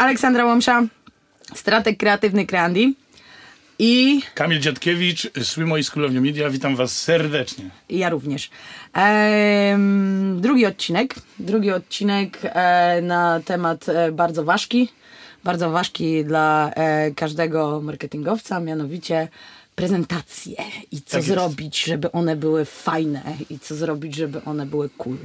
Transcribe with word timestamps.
Aleksandra 0.00 0.44
Łomsza, 0.44 0.82
strateg 1.54 1.98
kreatywny 1.98 2.46
Kreandi. 2.46 2.94
I 3.78 4.20
Kamil 4.34 4.60
Dziadkiewicz, 4.60 5.30
School 5.82 6.04
of 6.04 6.12
New 6.12 6.22
Media, 6.22 6.50
witam 6.50 6.76
was 6.76 7.02
serdecznie. 7.02 7.70
ja 7.90 8.08
również. 8.08 8.50
Em, 8.92 10.40
drugi 10.40 10.66
odcinek. 10.66 11.14
Drugi 11.38 11.70
odcinek 11.70 12.38
e, 12.42 13.02
na 13.02 13.40
temat 13.44 13.88
e, 13.88 14.12
bardzo 14.12 14.44
ważki. 14.44 14.88
Bardzo 15.44 15.70
ważki 15.70 16.24
dla 16.24 16.70
e, 16.74 17.10
każdego 17.10 17.80
marketingowca, 17.80 18.60
mianowicie 18.60 19.28
prezentacje 19.74 20.56
i 20.92 21.02
co 21.02 21.16
Tak 21.16 21.22
zrobić, 21.22 21.84
żeby 21.84 22.12
one 22.12 22.36
były 22.36 22.64
fajne 22.64 23.22
i 23.50 23.58
co 23.58 23.74
zrobić, 23.74 24.14
żeby 24.14 24.44
one 24.44 24.66
były 24.66 24.88
cool. 24.98 25.16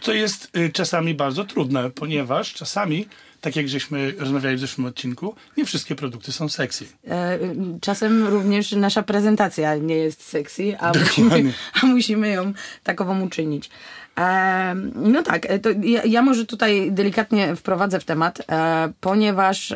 Co 0.00 0.12
jest 0.12 0.56
y, 0.56 0.70
czasami 0.72 1.14
bardzo 1.14 1.44
trudne, 1.44 1.90
ponieważ 1.90 2.54
czasami, 2.54 3.08
tak 3.44 3.56
jak 3.56 3.68
żeśmy 3.68 4.12
rozmawiali 4.18 4.56
w 4.56 4.60
zeszłym 4.60 4.86
odcinku, 4.86 5.34
nie 5.56 5.64
wszystkie 5.64 5.94
produkty 5.94 6.32
są 6.32 6.48
sexy. 6.48 6.84
E, 7.08 7.38
Czasem 7.80 8.26
również 8.26 8.72
nasza 8.72 9.02
prezentacja 9.02 9.76
nie 9.76 9.96
jest 9.96 10.22
sexy, 10.22 10.78
a 10.78 10.92
musimy, 10.98 11.52
a 11.82 11.86
musimy 11.86 12.28
ją 12.28 12.52
takową 12.82 13.22
uczynić. 13.22 13.70
E, 14.18 14.74
no 14.94 15.22
tak, 15.22 15.46
e, 15.46 15.58
to 15.58 15.70
ja, 15.82 16.04
ja 16.04 16.22
może 16.22 16.46
tutaj 16.46 16.92
delikatnie 16.92 17.56
wprowadzę 17.56 18.00
w 18.00 18.04
temat, 18.04 18.38
e, 18.48 18.92
ponieważ 19.00 19.74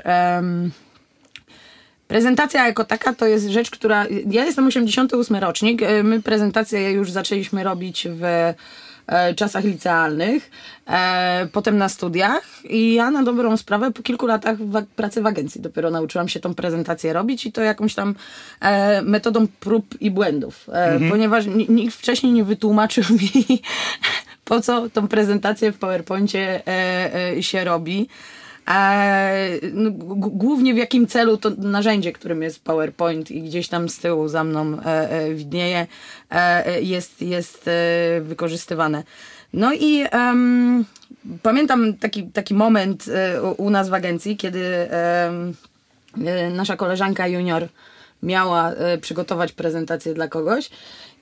prezentacja 2.08 2.66
jako 2.66 2.84
taka 2.84 3.14
to 3.14 3.26
jest 3.26 3.48
rzecz, 3.48 3.70
która. 3.70 4.06
Ja 4.30 4.44
jestem 4.44 4.66
88 4.66 5.36
rocznik. 5.36 5.82
My 6.04 6.22
prezentację 6.22 6.92
już 6.92 7.10
zaczęliśmy 7.10 7.64
robić 7.64 8.08
w 8.10 8.54
czasach 9.36 9.64
licealnych, 9.64 10.50
e, 10.86 11.48
potem 11.52 11.78
na 11.78 11.88
studiach. 11.88 12.42
I 12.64 12.94
ja 12.94 13.10
na 13.10 13.22
dobrą 13.22 13.56
sprawę 13.56 13.90
po 13.90 14.02
kilku 14.02 14.26
latach 14.26 14.58
pracy 14.96 15.22
w 15.22 15.26
agencji 15.26 15.60
dopiero 15.60 15.90
nauczyłam 15.90 16.28
się 16.28 16.40
tą 16.40 16.54
prezentację 16.54 17.12
robić 17.12 17.46
i 17.46 17.52
to 17.52 17.62
jakąś 17.62 17.94
tam 17.94 18.14
e, 18.60 19.02
metodą 19.02 19.46
prób 19.60 20.00
i 20.00 20.10
błędów, 20.10 20.66
e, 20.72 21.00
ponieważ 21.10 21.46
ni- 21.46 21.66
nikt 21.68 21.96
wcześniej 21.96 22.32
nie 22.32 22.44
wytłumaczył 22.44 23.04
mi 23.20 23.60
po 24.44 24.60
co 24.60 24.90
tą 24.90 25.08
prezentację 25.08 25.72
w 25.72 25.78
PowerPoincie 25.78 26.62
e, 26.66 27.36
e, 27.36 27.42
się 27.42 27.64
robi. 27.64 28.08
No, 29.72 29.90
głównie 30.16 30.74
w 30.74 30.76
jakim 30.76 31.06
celu 31.06 31.36
to 31.36 31.50
narzędzie, 31.58 32.12
którym 32.12 32.42
jest 32.42 32.64
PowerPoint 32.64 33.30
i 33.30 33.42
gdzieś 33.42 33.68
tam 33.68 33.88
z 33.88 33.98
tyłu 33.98 34.28
za 34.28 34.44
mną 34.44 34.78
e, 34.80 35.10
e, 35.10 35.34
widnieje, 35.34 35.86
e, 36.30 36.82
jest, 36.82 37.22
jest 37.22 37.70
wykorzystywane. 38.20 39.02
No 39.52 39.72
i 39.72 40.04
em, 40.10 40.84
pamiętam 41.42 41.94
taki, 41.94 42.26
taki 42.26 42.54
moment 42.54 43.04
u, 43.56 43.70
nas 43.70 43.88
w 43.88 43.94
agencji, 43.94 44.36
kiedy 44.36 44.88
nasza 46.52 46.76
koleżanka 46.76 47.26
junior 47.26 47.68
miała 48.22 48.72
przygotować 49.00 49.52
prezentację 49.52 50.14
dla 50.14 50.28
kogoś 50.28 50.70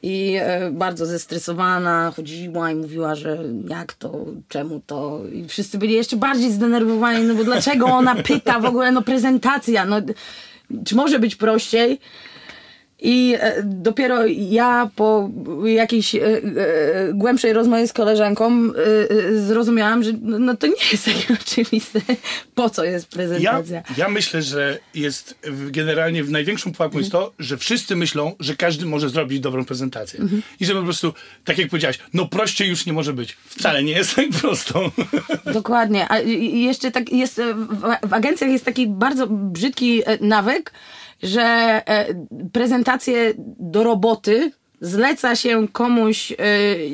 i 0.03 0.37
e, 0.41 0.71
bardzo 0.71 1.07
zestresowana 1.07 2.13
chodziła 2.17 2.71
i 2.71 2.75
mówiła, 2.75 3.15
że 3.15 3.39
jak 3.69 3.93
to, 3.93 4.25
czemu 4.49 4.81
to 4.87 5.21
i 5.33 5.49
wszyscy 5.49 5.79
byli 5.79 5.95
jeszcze 5.95 6.17
bardziej 6.17 6.53
zdenerwowani, 6.53 7.25
no 7.25 7.35
bo 7.35 7.45
dlaczego 7.45 7.87
ona 7.87 8.15
pyta 8.15 8.61
w 8.61 8.65
ogóle, 8.65 8.93
no 8.93 9.03
prezentacja, 9.03 9.85
no 9.85 9.97
czy 10.85 10.97
może 10.97 11.19
być 11.19 11.37
prościej? 11.37 12.01
I 13.01 13.37
e, 13.41 13.63
dopiero 13.63 14.27
ja 14.27 14.91
po 14.97 15.31
jakiejś 15.65 16.15
e, 16.15 16.21
e, 16.21 16.41
głębszej 17.13 17.53
rozmowie 17.53 17.89
z 17.89 17.93
koleżanką 17.93 18.71
zrozumiałam, 19.37 20.03
że 20.03 20.13
no, 20.23 20.39
no 20.39 20.57
to 20.57 20.67
nie 20.67 20.75
jest 20.93 21.05
takie 21.05 21.35
oczywiste, 21.43 22.01
po 22.55 22.71
co 22.71 22.85
jest 22.85 23.07
Ja, 23.13 23.17
prezentacja. 23.17 23.83
ja 23.97 24.09
myślę, 24.09 24.43
że 24.43 24.79
jest 24.95 25.39
generalnie 25.71 26.25
w 26.25 26.31
największą 26.31 26.73
pułapką 26.73 26.99
jest 26.99 27.13
to, 27.13 27.33
że 27.39 27.57
wszyscy 27.57 27.97
myślą, 27.97 28.35
że 28.41 28.57
każdy 28.57 28.87
może 28.87 29.09
zrobić 29.09 29.41
dobrą 29.41 29.65
prezentację. 29.65 30.21
I 30.61 30.67
że 30.67 30.75
po 30.75 30.83
prostu, 30.83 31.13
tak 31.45 31.59
jak 31.59 31.69
powiedziałaś, 31.69 31.99
no 32.15 32.27
prościej 32.27 32.69
już 32.69 32.87
nie 32.87 32.93
może 32.93 33.13
być. 33.13 33.37
Wcale 33.47 33.83
nie 33.83 33.93
jest 33.93 34.15
tak 34.15 34.29
prosto. 34.41 34.93
Dokładnie. 35.53 36.07
A 36.09 36.19
jeszcze 36.19 36.91
tak 36.91 37.13
jest, 37.13 37.41
w, 38.03 38.13
agencjach 38.13 38.51
jest 38.51 38.65
taki 38.65 38.87
bardzo 38.87 39.27
brzydki 39.27 40.03
nawyk, 40.21 40.73
że 41.23 41.43
e, 41.87 42.07
prezentacje 42.53 43.35
do 43.59 43.85
roboty 43.85 44.53
zleca 44.81 45.37
się 45.37 45.69
komuś 45.69 46.33
e, 46.33 46.37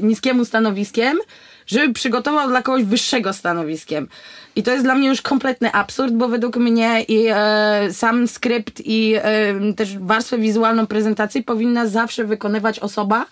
niskiemu 0.02 0.44
stanowiskiem, 0.44 1.18
żeby 1.66 1.92
przygotował 1.92 2.48
dla 2.48 2.62
kogoś 2.62 2.84
wyższego 2.84 3.32
stanowiskiem. 3.32 4.08
I 4.56 4.62
to 4.62 4.70
jest 4.70 4.84
dla 4.84 4.94
mnie 4.94 5.08
już 5.08 5.22
kompletny 5.22 5.72
absurd, 5.72 6.12
bo 6.12 6.28
według 6.28 6.56
mnie 6.56 7.02
i 7.02 7.26
e, 7.30 7.88
sam 7.92 8.28
skrypt 8.28 8.82
i 8.84 9.14
też 9.76 9.98
warstwę 9.98 10.38
wizualną 10.38 10.86
prezentacji 10.86 11.42
powinna 11.42 11.86
zawsze 11.86 12.24
wykonywać 12.24 12.78
osoba, 12.78 13.26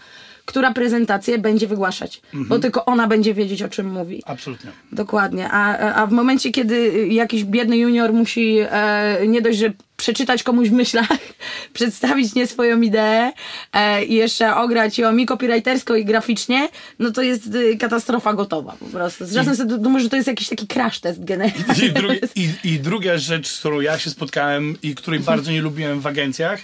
która 0.45 0.73
prezentację 0.73 1.39
będzie 1.39 1.67
wygłaszać, 1.67 2.23
bo 2.33 2.59
tylko 2.59 2.84
ona 2.84 3.06
będzie 3.06 3.34
wiedzieć, 3.34 3.62
o 3.62 3.69
czym 3.69 3.93
mówi. 3.93 4.23
Absolutnie. 4.27 4.71
Dokładnie. 4.93 5.49
A, 5.51 5.78
a 5.95 6.06
w 6.06 6.12
momencie, 6.12 6.51
kiedy 6.51 7.06
jakiś 7.09 7.45
biedny 7.45 7.77
junior 7.77 8.12
musi 8.12 8.59
e, 8.71 9.27
nie 9.27 9.43
dość, 9.43 9.59
że 9.59 9.73
przeczytać 9.97 10.43
komuś 10.43 10.69
w 10.69 10.73
myślach, 10.73 11.09
przedstawić 11.73 12.34
nie 12.34 12.47
swoją 12.47 12.81
ideę 12.81 13.33
e, 13.73 14.05
i 14.05 14.15
jeszcze 14.15 14.56
ograć 14.56 14.99
ją 14.99 15.17
i 15.17 15.27
copywritersko 15.27 15.97
i 15.97 16.05
graficznie, 16.05 16.69
no 16.99 17.11
to 17.11 17.23
jest 17.23 17.55
y, 17.55 17.77
katastrofa 17.77 18.34
gotowa 18.34 18.77
po 18.81 18.84
prostu. 18.84 19.25
Czasem 19.34 19.56
sobie 19.56 20.00
że 20.00 20.09
to 20.09 20.17
jest 20.17 20.29
jakiś 20.29 20.49
taki 20.49 20.67
crash 20.67 21.00
test 21.00 21.25
generalnie. 21.25 21.87
I, 21.87 21.93
drugi, 21.93 22.19
i, 22.43 22.50
I 22.65 22.81
druga 22.81 23.19
rzecz, 23.19 23.49
z 23.49 23.59
którą 23.59 23.81
ja 23.81 23.99
się 23.99 24.11
spotkałem 24.11 24.77
i 24.83 24.95
której 24.95 25.21
bardzo 25.21 25.50
nie 25.50 25.62
lubiłem 25.62 26.00
w 26.00 26.06
agencjach, 26.06 26.61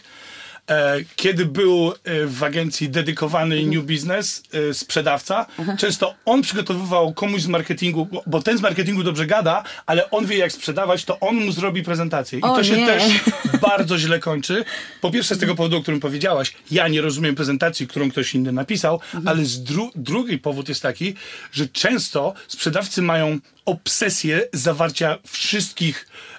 kiedy 1.16 1.47
był 1.47 1.93
e, 2.04 2.27
w 2.27 2.43
agencji 2.44 2.88
dedykowany 2.88 3.66
new 3.66 3.84
business 3.84 4.43
e, 4.71 4.75
sprzedawca, 4.75 5.47
często 5.78 6.15
on 6.25 6.43
przygotowywał 6.43 7.15
komuś 7.15 7.43
z 7.43 7.47
marketingu, 7.47 8.09
bo, 8.27 8.43
ten 8.43 8.59
z 8.59 8.60
marketingu 8.60 9.03
dobrze 9.03 9.27
gada, 9.27 9.65
ale 9.87 10.10
on 10.10 10.27
wie 10.27 10.37
jak 10.37 10.53
sprzedawać, 10.53 11.04
to 11.04 11.21
on 11.21 11.37
mu 11.37 11.53
zrobi 11.53 11.82
prezentację. 11.82 12.38
I 12.38 12.43
O 12.43 12.54
to 12.54 12.65
się 12.65 12.77
nie. 12.77 12.87
też 12.87 13.03
bardzo 13.69 13.99
źle 13.99 14.19
kończy. 14.19 14.65
Po 15.00 15.10
pierwsze 15.10 15.34
z 15.34 15.38
tego 15.38 15.54
powodu, 15.54 15.77
o 15.77 15.82
którym 15.82 16.00
powiedziałaś, 16.00 16.53
ja 16.71 16.88
nie 16.88 17.00
rozumiem 17.00 17.34
prezentacji, 17.34 17.87
którą 17.87 18.10
ktoś 18.10 18.34
inny 18.34 18.53
napisał, 18.53 19.00
ale 19.27 19.44
z 19.44 19.65
dru- 19.65 19.91
drugi 19.97 20.38
powód 20.38 20.69
jest 20.69 20.83
taki, 20.83 21.15
że 21.53 21.69
często 21.69 22.34
sprzedawcy 22.48 23.03
mają 23.03 23.38
obsesję 23.66 24.48
zawarcia 24.53 25.19
wszystkich 25.27 26.09
e, 26.34 26.35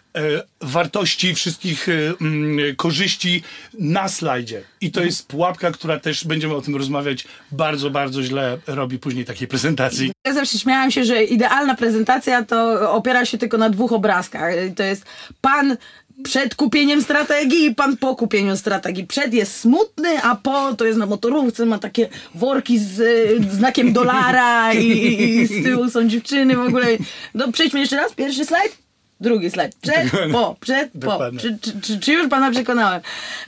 wartości, 0.62 1.36
wszystkich 1.36 1.90
e, 1.90 1.92
mm, 2.22 2.76
korzyści 2.76 3.44
na 3.80 4.10
slajdzie. 4.10 4.62
I 4.82 4.92
to 4.92 5.02
jest 5.02 5.28
pułapka, 5.28 5.72
która 5.72 6.00
też, 6.00 6.26
będziemy 6.26 6.56
o 6.56 6.62
tym 6.62 6.76
rozmawiać, 6.76 7.26
bardzo, 7.52 7.90
bardzo 7.90 8.24
źle 8.24 8.58
robi 8.68 9.00
później 9.00 9.26
takiej 9.26 9.48
prezentacji. 9.48 10.12
Ja 10.26 10.34
zawsze 10.34 10.60
śmiałam 10.60 10.92
się, 10.92 11.06
że 11.06 11.24
idealna 11.24 11.76
prezentacja 11.76 12.44
to 12.44 12.92
opiera 12.92 13.26
się 13.26 13.38
tylko 13.38 13.58
na 13.58 13.70
dwóch 13.70 13.92
obrazkach. 13.92 14.54
To 14.76 14.84
jest 14.84 15.06
pan 15.42 15.78
przed 16.24 16.56
kupieniem 16.56 17.02
strategii 17.02 17.66
i 17.66 17.76
pan 17.76 17.98
po 17.98 18.16
kupieniu 18.16 18.58
strategii. 18.58 19.08
Przed 19.08 19.34
jest 19.34 19.60
smutny, 19.60 20.24
a 20.24 20.36
po 20.36 20.74
to 20.74 20.86
jest 20.86 21.00
na 21.00 21.06
motorówce, 21.06 21.66
ma 21.66 21.80
takie 21.80 22.10
worki 22.36 22.80
z 22.80 23.00
y, 23.00 23.56
znakiem 23.56 23.94
dolara 23.94 24.74
i, 24.74 24.88
i, 24.88 25.38
i 25.38 25.48
z 25.48 25.64
tyłu 25.64 25.90
są 25.90 26.08
dziewczyny 26.08 26.56
w 26.56 26.60
ogóle. 26.60 26.88
No 27.34 27.52
przejdźmy 27.52 27.80
jeszcze 27.80 27.96
raz, 27.96 28.14
pierwszy 28.14 28.46
slajd. 28.46 28.87
Drugi 29.22 29.52
slajd. 29.52 29.76
Przed, 29.76 30.12
po, 30.32 30.56
przed, 30.60 30.92
po. 31.06 31.20
Czy, 31.40 31.58
czy, 31.62 31.82
czy, 31.82 32.00
czy 32.00 32.14
już 32.14 32.30
pana 32.30 32.52
przekonałem? 32.52 33.02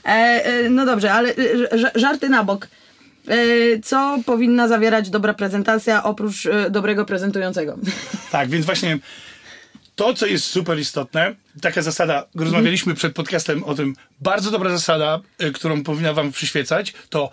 E, 0.04 0.08
e, 0.08 0.70
no 0.70 0.86
dobrze, 0.86 1.12
ale 1.12 1.28
e, 1.28 2.00
żarty 2.00 2.28
na 2.28 2.44
bok. 2.44 2.68
E, 3.28 3.36
Co 3.84 4.18
powinna 4.26 4.68
zawierać 4.68 5.10
dobra 5.10 5.34
prezentacja 5.34 6.02
oprócz 6.02 6.46
e, 6.46 6.70
dobrego 6.70 7.04
prezentującego? 7.04 7.78
Tak, 8.30 8.48
więc 8.48 8.66
właśnie 8.66 8.98
to, 9.96 10.14
co 10.14 10.26
jest 10.26 10.44
super 10.44 10.78
istotne, 10.78 11.34
taka 11.62 11.82
zasada, 11.82 12.26
rozmawialiśmy 12.34 12.94
przed 12.94 13.14
podcastem 13.14 13.64
o 13.64 13.74
tym, 13.74 13.94
bardzo 14.20 14.50
dobra 14.50 14.70
zasada, 14.70 15.20
którą 15.54 15.82
powinna 15.82 16.12
wam 16.12 16.32
przyświecać, 16.32 16.94
to 17.08 17.30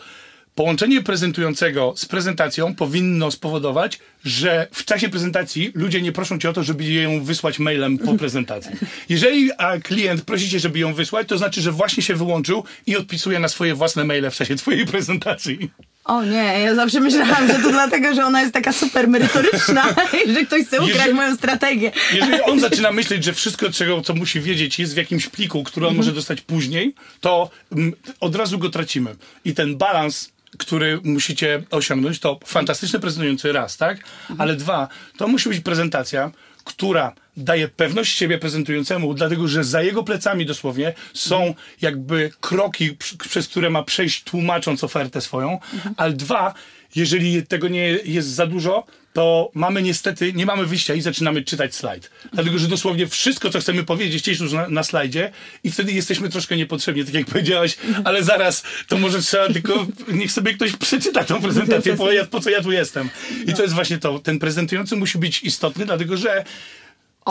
połączenie 0.58 1.02
prezentującego 1.02 1.94
z 1.98 2.06
prezentacją 2.06 2.76
powinno 2.76 3.32
spowodować, 3.32 4.00
że 4.26 4.68
w 4.72 4.86
czasie 4.86 5.10
prezentacji 5.10 5.72
ludzie 5.74 6.02
nie 6.02 6.12
proszą 6.12 6.40
cię 6.40 6.50
o 6.50 6.54
to, 6.54 6.64
żeby 6.64 6.84
ją 6.86 7.24
wysłać 7.24 7.60
mailem 7.60 7.98
po 7.98 8.14
prezentacji. 8.14 8.72
Jeżeli 9.10 9.52
a 9.58 9.78
klient 9.78 10.22
prosi 10.22 10.50
cię, 10.50 10.60
żeby 10.60 10.80
ją 10.80 10.94
wysłać, 10.94 11.28
to 11.28 11.38
znaczy, 11.38 11.62
że 11.62 11.72
właśnie 11.72 12.04
się 12.04 12.16
wyłączył 12.16 12.64
i 12.88 12.96
odpisuje 12.96 13.40
na 13.40 13.48
swoje 13.48 13.76
własne 13.76 14.04
maile 14.04 14.32
w 14.32 14.36
czasie 14.36 14.56
twojej 14.56 14.86
prezentacji. 14.86 15.72
O 16.06 16.24
nie, 16.24 16.60
ja 16.64 16.76
zawsze 16.76 17.00
myślałam, 17.00 17.48
że 17.48 17.54
to 17.54 17.70
dlatego, 17.70 18.14
że 18.14 18.26
ona 18.26 18.42
jest 18.42 18.54
taka 18.54 18.74
super 18.74 19.08
merytoryczna 19.08 19.96
i 20.26 20.34
że 20.34 20.46
ktoś 20.46 20.66
chce 20.66 20.82
ukraść 20.82 21.14
moją 21.14 21.36
strategię. 21.36 21.92
Jeżeli 22.14 22.42
on 22.42 22.60
zaczyna 22.60 22.92
myśleć, 22.92 23.24
że 23.24 23.34
wszystko, 23.34 23.72
czego, 23.72 24.02
co 24.02 24.14
musi 24.14 24.42
wiedzieć, 24.42 24.80
jest 24.80 24.94
w 24.94 24.98
jakimś 24.98 25.28
pliku, 25.28 25.64
który 25.64 25.88
on 25.88 25.96
może 25.96 26.12
dostać 26.12 26.42
później, 26.42 26.96
to 27.22 27.50
mm, 27.72 27.94
od 28.20 28.36
razu 28.36 28.58
go 28.58 28.70
tracimy. 28.70 29.16
I 29.46 29.54
ten 29.54 29.78
balans, 29.78 30.37
który 30.58 31.00
musicie 31.04 31.64
osiągnąć, 31.72 32.20
to 32.20 32.40
fantastyczny 32.46 33.00
prezentujący 33.00 33.52
raz, 33.52 33.78
tak? 33.78 33.98
Ale 34.38 34.56
dwa, 34.56 34.88
to 35.18 35.28
musi 35.28 35.50
być 35.50 35.60
prezentacja, 35.60 36.32
która 36.64 37.14
daje 37.38 37.68
pewność 37.68 38.18
siebie 38.18 38.38
prezentującemu, 38.38 39.14
dlatego 39.14 39.48
że 39.48 39.64
za 39.64 39.82
jego 39.82 40.04
plecami 40.04 40.46
dosłownie 40.46 40.94
są 41.14 41.54
jakby 41.82 42.32
kroki, 42.42 42.98
przez 43.30 43.48
które 43.48 43.70
ma 43.70 43.84
przejść 43.84 44.24
tłumacząc 44.24 44.84
ofertę 44.84 45.22
swoją, 45.22 45.60
ale 45.98 46.14
dwa, 46.14 46.54
jeżeli 46.96 47.46
tego 47.46 47.68
nie 47.68 47.88
jest 47.88 48.28
za 48.28 48.48
dużo, 48.48 48.86
to 49.14 49.52
mamy 49.54 49.82
niestety, 49.82 50.34
nie 50.34 50.46
mamy 50.46 50.66
wyjścia 50.66 50.94
i 50.94 51.02
zaczynamy 51.02 51.44
czytać 51.44 51.76
slajd. 51.76 52.12
Dlatego, 52.34 52.60
że 52.60 52.68
dosłownie 52.68 53.08
wszystko, 53.08 53.50
co 53.50 53.60
chcemy 53.60 53.84
powiedzieć, 53.84 54.28
jest 54.28 54.42
już 54.42 54.52
na, 54.52 54.70
na 54.70 54.84
slajdzie 54.84 55.32
i 55.64 55.72
wtedy 55.72 55.92
jesteśmy 55.92 56.30
troszkę 56.30 56.58
niepotrzebni, 56.58 57.06
tak 57.06 57.14
jak 57.14 57.26
powiedziałeś, 57.26 57.78
ale 58.04 58.24
zaraz, 58.24 58.64
to 58.88 58.98
może 58.98 59.22
trzeba 59.22 59.48
tylko, 59.48 59.88
niech 60.08 60.32
sobie 60.32 60.54
ktoś 60.54 60.76
przeczyta 60.76 61.24
tą 61.24 61.42
prezentację, 61.42 61.96
po, 61.96 62.08
po 62.32 62.40
co 62.40 62.50
ja 62.50 62.64
tu 62.64 62.72
jestem. 62.72 63.10
I 63.48 63.54
to 63.54 63.62
jest 63.62 63.74
właśnie 63.74 63.98
to, 63.98 64.20
ten 64.20 64.40
prezentujący 64.40 64.96
musi 64.96 65.18
być 65.18 65.44
istotny, 65.44 65.86
dlatego, 65.86 66.18
że 66.18 66.44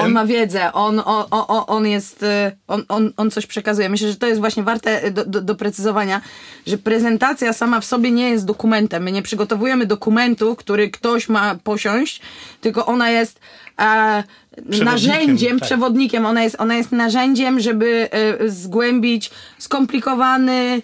On 0.05 0.13
ma 0.13 0.27
wiedzę, 0.27 0.73
on, 0.73 1.03
on, 1.05 1.25
on, 1.31 1.65
on 1.67 1.87
jest, 1.87 2.23
y, 2.23 2.27
on, 2.69 2.85
on, 2.89 3.13
on 3.17 3.31
coś 3.31 3.47
przekazuje. 3.47 3.89
Myślę, 3.89 4.09
że 4.09 4.17
to 4.17 4.27
jest 4.27 4.41
właśnie 4.41 4.63
warte 4.63 5.11
do, 5.11 5.25
do, 5.25 5.41
doprecyzowania, 5.41 6.21
że 6.67 6.79
prezentacja 6.79 7.53
sama 7.53 7.81
w 7.81 7.85
sobie 7.85 8.11
nie 8.11 8.31
jest 8.31 8.47
dokumentem. 8.47 9.03
My 9.03 9.13
nie 9.13 9.23
przygotowujemy 9.23 9.87
dokumentu, 9.87 10.57
który 10.57 10.91
ktoś 10.91 11.29
ma 11.29 11.55
posiąść, 11.65 12.21
tylko 12.61 12.87
ona 12.87 13.11
jest 13.11 13.41
e, 13.81 14.25
narzędziem, 14.85 15.59
tak. 15.59 15.67
przewodnikiem. 15.67 16.27
Ona 16.27 16.43
jest, 16.43 16.57
ona 16.61 16.77
jest 16.77 16.93
narzędziem, 16.93 17.61
żeby 17.61 18.09
e, 18.11 18.49
zgłębić 18.49 19.31
skomplikowany, 19.59 20.83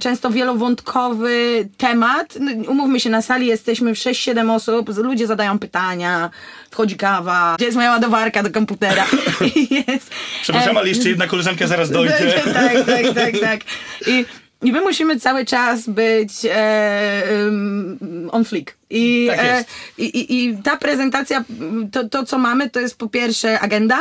często 0.00 0.30
wielowątkowy 0.30 1.68
temat. 1.76 2.34
No, 2.40 2.50
Umówmy 2.70 3.00
się, 3.00 3.10
na 3.10 3.22
sali 3.22 3.46
jesteśmy 3.46 3.92
6-7 3.92 4.54
osób, 4.54 4.96
ludzie 4.96 5.26
zadają 5.26 5.58
pytania, 5.58 6.30
wchodzi 6.70 6.96
kawa, 6.96 7.54
gdzie 7.56 7.64
jest 7.64 7.76
moja 7.76 7.90
ładowarka 7.90 8.42
do 8.42 8.50
komputera? 8.50 9.06
Jest, 9.88 10.10
Przepraszam, 10.42 10.76
e, 10.76 10.80
ale 10.80 10.88
jeszcze 10.88 11.08
jedna 11.08 11.26
koleżanka 11.26 11.66
zaraz 11.66 11.90
dojdzie. 11.90 12.42
tak, 12.54 12.86
tak, 12.86 13.14
tak, 13.14 13.38
tak. 13.40 13.60
I, 14.06 14.24
i 14.62 14.72
my 14.72 14.80
musimy 14.80 15.20
cały 15.20 15.44
czas 15.44 15.88
być 15.88 16.30
e, 16.50 17.22
um, 17.44 18.28
on 18.32 18.44
flick. 18.44 18.76
I, 18.90 19.26
Tak. 19.30 19.38
E, 19.40 19.64
i, 19.98 20.44
I 20.44 20.58
ta 20.62 20.76
prezentacja, 20.76 21.44
to, 21.92 22.08
to 22.08 22.24
co 22.24 22.38
mamy, 22.38 22.70
to 22.70 22.80
jest 22.80 22.98
po 22.98 23.08
pierwsze 23.08 23.60
agenda, 23.60 23.98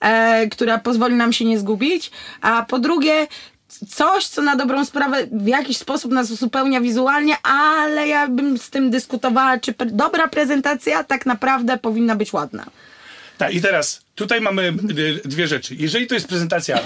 e, 0.00 0.48
która 0.48 0.78
pozwoli 0.78 1.14
nam 1.14 1.32
się 1.32 1.44
nie 1.44 1.58
zgubić, 1.58 2.10
a 2.40 2.62
po 2.68 2.78
drugie 2.78 3.26
coś, 3.88 4.26
co 4.26 4.42
na 4.42 4.56
dobrą 4.56 4.84
sprawę 4.84 5.26
w 5.32 5.46
jakiś 5.46 5.76
sposób 5.76 6.12
nas 6.12 6.30
uzupełnia 6.30 6.80
wizualnie, 6.80 7.36
ale 7.42 8.08
ja 8.08 8.28
bym 8.28 8.58
z 8.58 8.70
tym 8.70 8.90
dyskutowała, 8.90 9.58
czy 9.58 9.72
pre- 9.72 9.90
dobra 9.90 10.28
prezentacja 10.28 11.04
tak 11.04 11.26
naprawdę 11.26 11.78
powinna 11.78 12.16
być 12.16 12.32
ładna. 12.32 12.66
Tak, 13.38 13.54
i 13.54 13.60
teraz 13.60 14.02
tutaj 14.14 14.40
mamy 14.40 14.72
dwie 15.24 15.46
rzeczy. 15.46 15.74
Jeżeli 15.78 16.06
to 16.06 16.14
jest 16.14 16.28
prezentacja, 16.28 16.78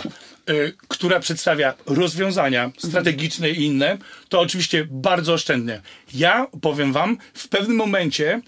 y, 0.50 0.73
która 0.88 1.21
przedstawia 1.21 1.75
rozwiązania 1.87 2.71
strategiczne 2.79 3.50
i 3.50 3.65
inne, 3.65 3.99
to 4.29 4.41
oczywiście 4.41 4.87
bardzo 4.91 5.33
oszczędnie. 5.33 5.81
Ja 6.15 6.47
powiem 6.61 6.93
wam, 6.93 7.19
w 7.35 7.49
pewnym 7.49 7.77
momencie 7.77 8.41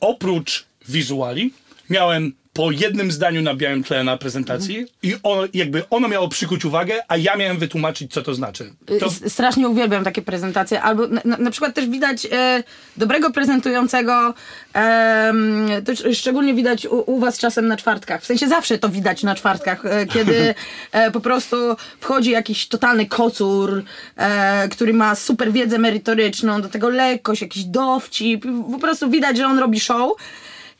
oprócz 0.00 0.66
wizuali 0.88 1.54
miałem 1.90 2.32
po 2.56 2.70
jednym 2.70 3.12
zdaniu 3.12 3.42
na 3.42 3.54
białym 3.54 3.84
tle 3.84 4.04
na 4.04 4.16
prezentacji 4.16 4.86
i 5.02 5.14
ono, 5.22 5.42
jakby 5.54 5.82
ono 5.90 6.08
miało 6.08 6.28
przykuć 6.28 6.64
uwagę, 6.64 6.94
a 7.08 7.16
ja 7.16 7.36
miałem 7.36 7.58
wytłumaczyć, 7.58 8.12
co 8.12 8.22
to 8.22 8.34
znaczy. 8.34 8.72
To, 9.00 9.06
S- 9.06 9.32
Strasznie 9.32 9.68
uwielbiam 9.68 10.04
takie 10.04 10.22
prezentacje. 10.22 10.82
Albo 10.82 11.06
na, 11.06 11.36
na, 11.38 11.50
przykład 11.50 11.74
też 11.74 11.86
widać 11.88 12.26
e, 12.32 12.62
dobrego 12.96 13.30
prezentującego, 13.30 14.34
em, 14.72 15.68
to 15.84 15.92
sz- 15.92 16.18
szczególnie 16.18 16.54
widać 16.54 16.86
u, 16.86 17.02
u 17.12 17.18
was 17.18 17.38
czasem 17.38 17.66
na 17.68 17.76
czwartkach. 17.76 18.22
W 18.22 18.26
sensie 18.26 18.48
zawsze 18.48 18.78
to 18.78 18.88
widać 18.88 19.22
na 19.22 19.34
czwartkach, 19.34 19.86
e, 19.86 20.06
kiedy 20.06 20.54
e, 20.92 21.10
po 21.10 21.20
prostu 21.20 21.56
wchodzi 22.00 22.30
jakiś 22.30 22.68
totalny 22.68 23.06
kocur, 23.06 23.82
e, 24.16 24.68
który 24.68 24.92
ma 24.94 25.14
super 25.14 25.52
wiedzę 25.52 25.78
merytoryczną, 25.78 26.62
do 26.62 26.68
tego 26.68 26.88
lekkość, 26.88 27.42
jakiś 27.42 27.64
dowcip. 27.64 28.44
Po 28.72 28.78
prostu 28.78 29.10
widać, 29.10 29.36
że 29.36 29.46
on 29.46 29.58
robi 29.58 29.80
show. 29.80 30.12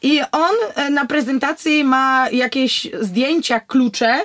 I 0.02 0.20
on 0.32 0.54
e, 0.74 0.90
na 0.90 1.06
prezentacji 1.06 1.84
ma 1.84 2.30
jakieś 2.30 2.86
zdjęcia, 3.00 3.60
klucze, 3.60 4.22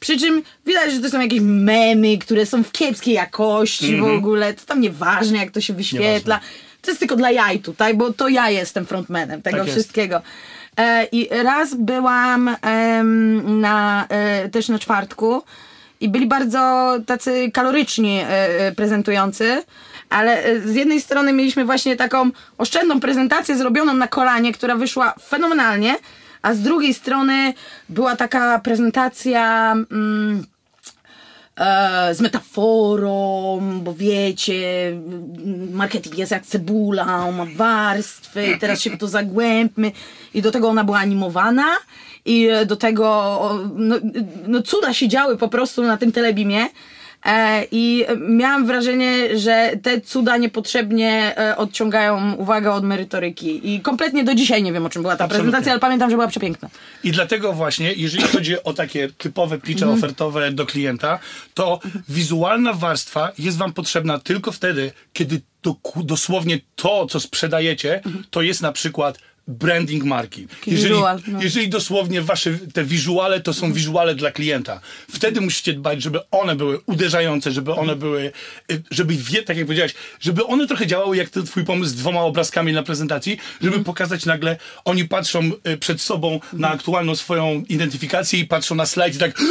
przy 0.00 0.18
czym 0.18 0.42
widać, 0.66 0.92
że 0.92 1.00
to 1.00 1.10
są 1.10 1.20
jakieś 1.20 1.40
memy, 1.42 2.18
które 2.18 2.46
są 2.46 2.62
w 2.62 2.72
kiepskiej 2.72 3.14
jakości 3.14 3.96
w 3.96 4.04
ogóle. 4.04 4.54
To 4.54 4.66
tam 4.66 4.80
nieważne, 4.80 5.38
jak 5.38 5.50
to 5.50 5.60
się 5.60 5.72
wyświetla. 5.72 6.40
To 6.82 6.90
jest 6.90 6.98
tylko 7.00 7.16
dla 7.16 7.30
jaj 7.30 7.60
tutaj, 7.60 7.94
bo 7.94 8.12
to 8.12 8.28
ja 8.28 8.50
jestem 8.50 8.86
frontmanem 8.86 9.42
tego 9.42 9.58
Tak 9.58 9.66
wszystkiego. 9.66 10.22
E, 10.76 11.04
I 11.12 11.28
raz 11.42 11.74
byłam 11.74 12.56
em, 12.62 13.60
na, 13.60 14.06
e, 14.08 14.48
też 14.48 14.68
na 14.68 14.78
czwartku 14.78 15.42
i 16.00 16.08
byli 16.08 16.26
bardzo 16.26 16.92
tacy 17.06 17.50
kaloryczni 17.50 18.18
e, 18.20 18.26
e, 18.28 18.72
prezentujący, 18.72 19.62
ale 20.12 20.44
e, 20.44 20.60
z 20.60 20.74
jednej 20.74 21.00
strony 21.00 21.32
mieliśmy 21.32 21.64
właśnie 21.64 21.96
taką 21.96 22.30
oszczędną 22.58 23.00
prezentację 23.00 23.56
zrobioną 23.56 23.94
na 23.94 24.08
kolanie, 24.08 24.52
która 24.52 24.76
wyszła 24.76 25.14
fenomenalnie, 25.28 25.96
a 26.42 26.54
z 26.54 26.60
drugiej 26.60 26.94
strony 26.94 27.54
była 27.88 28.16
taka 28.16 28.58
prezentacja 28.58 29.72
mm, 29.72 30.46
e, 31.56 32.14
z 32.14 32.20
metaforą, 32.20 33.60
bo 33.82 33.94
wiecie, 33.94 34.88
mm, 34.88 35.72
marketing 35.72 36.18
jest 36.18 36.32
jak 36.32 36.46
cebula, 36.46 37.30
ma 37.32 37.46
warstwy, 37.56 38.56
teraz 38.60 38.80
się 38.80 38.90
w 38.90 38.98
to 38.98 39.08
zagłębmy 39.08 39.92
i 40.34 40.42
do 40.42 40.50
tego 40.50 40.68
ona 40.68 40.84
była 40.84 40.98
animowana 40.98 41.66
i 42.24 42.48
e, 42.48 42.66
do 42.66 42.76
tego 42.76 43.38
no, 43.74 43.96
no 44.46 44.62
cuda 44.62 44.94
się 44.94 45.08
działy 45.08 45.36
po 45.36 45.48
prostu 45.48 45.82
na 45.82 45.96
tym 45.96 46.12
telebimie. 46.12 46.66
E, 47.26 47.66
I 47.70 48.04
miałam 48.28 48.66
wrażenie, 48.66 49.38
że 49.38 49.72
te 49.82 50.00
cuda 50.00 50.36
niepotrzebnie 50.36 51.38
e, 51.38 51.56
odciągają 51.56 52.34
uwagę 52.34 52.72
od 52.72 52.84
merytoryki. 52.84 53.74
I 53.74 53.80
kompletnie 53.80 54.24
do 54.24 54.34
dzisiaj 54.34 54.62
nie 54.62 54.72
wiem, 54.72 54.86
o 54.86 54.90
czym 54.90 55.02
była 55.02 55.16
ta 55.16 55.24
Absolutnie. 55.24 55.44
prezentacja, 55.44 55.72
ale 55.72 55.80
pamiętam, 55.80 56.10
że 56.10 56.16
była 56.16 56.28
przepiękna. 56.28 56.68
I 57.04 57.10
dlatego 57.12 57.52
właśnie, 57.52 57.92
jeżeli 57.92 58.24
chodzi 58.24 58.62
o 58.64 58.72
takie 58.72 59.08
typowe 59.18 59.58
pitche 59.58 59.88
ofertowe 59.88 60.52
do 60.52 60.66
klienta, 60.66 61.18
to 61.54 61.80
wizualna 62.08 62.72
warstwa 62.72 63.32
jest 63.38 63.58
wam 63.58 63.72
potrzebna 63.72 64.18
tylko 64.18 64.52
wtedy, 64.52 64.92
kiedy 65.12 65.40
dosłownie 65.96 66.58
to, 66.76 67.06
co 67.06 67.20
sprzedajecie, 67.20 68.00
to 68.30 68.42
jest 68.42 68.62
na 68.62 68.72
przykład 68.72 69.18
branding 69.48 70.04
marki. 70.04 70.46
Jeżeli, 70.66 70.94
no. 71.26 71.42
jeżeli 71.42 71.68
dosłownie 71.68 72.22
wasze 72.22 72.58
te 72.74 72.84
wizuale 72.84 73.40
to 73.40 73.54
są 73.54 73.72
wizuale 73.72 74.14
dla 74.14 74.30
klienta, 74.30 74.80
wtedy 75.10 75.40
musicie 75.40 75.72
dbać, 75.72 76.02
żeby 76.02 76.30
one 76.30 76.56
były 76.56 76.80
uderzające, 76.86 77.52
żeby 77.52 77.72
one 77.72 77.96
były, 77.96 78.32
y, 78.72 78.82
żeby 78.90 79.14
wie, 79.14 79.42
tak 79.42 79.56
jak 79.56 79.66
powiedziałeś, 79.66 79.94
żeby 80.20 80.46
one 80.46 80.66
trochę 80.66 80.86
działały 80.86 81.16
jak 81.16 81.30
ten 81.30 81.46
twój 81.46 81.64
pomysł 81.64 81.90
z 81.90 81.94
dwoma 81.94 82.20
obrazkami 82.20 82.72
na 82.72 82.82
prezentacji, 82.82 83.38
żeby 83.60 83.84
pokazać 83.84 84.26
nagle, 84.26 84.56
oni 84.84 85.04
patrzą 85.04 85.50
y, 85.68 85.76
przed 85.76 86.00
sobą 86.00 86.40
na 86.52 86.70
aktualną 86.70 87.16
swoją 87.16 87.64
identyfikację 87.68 88.38
i 88.38 88.44
patrzą 88.44 88.74
na 88.74 88.86
slajd 88.86 89.14
i 89.14 89.18
tak 89.18 89.42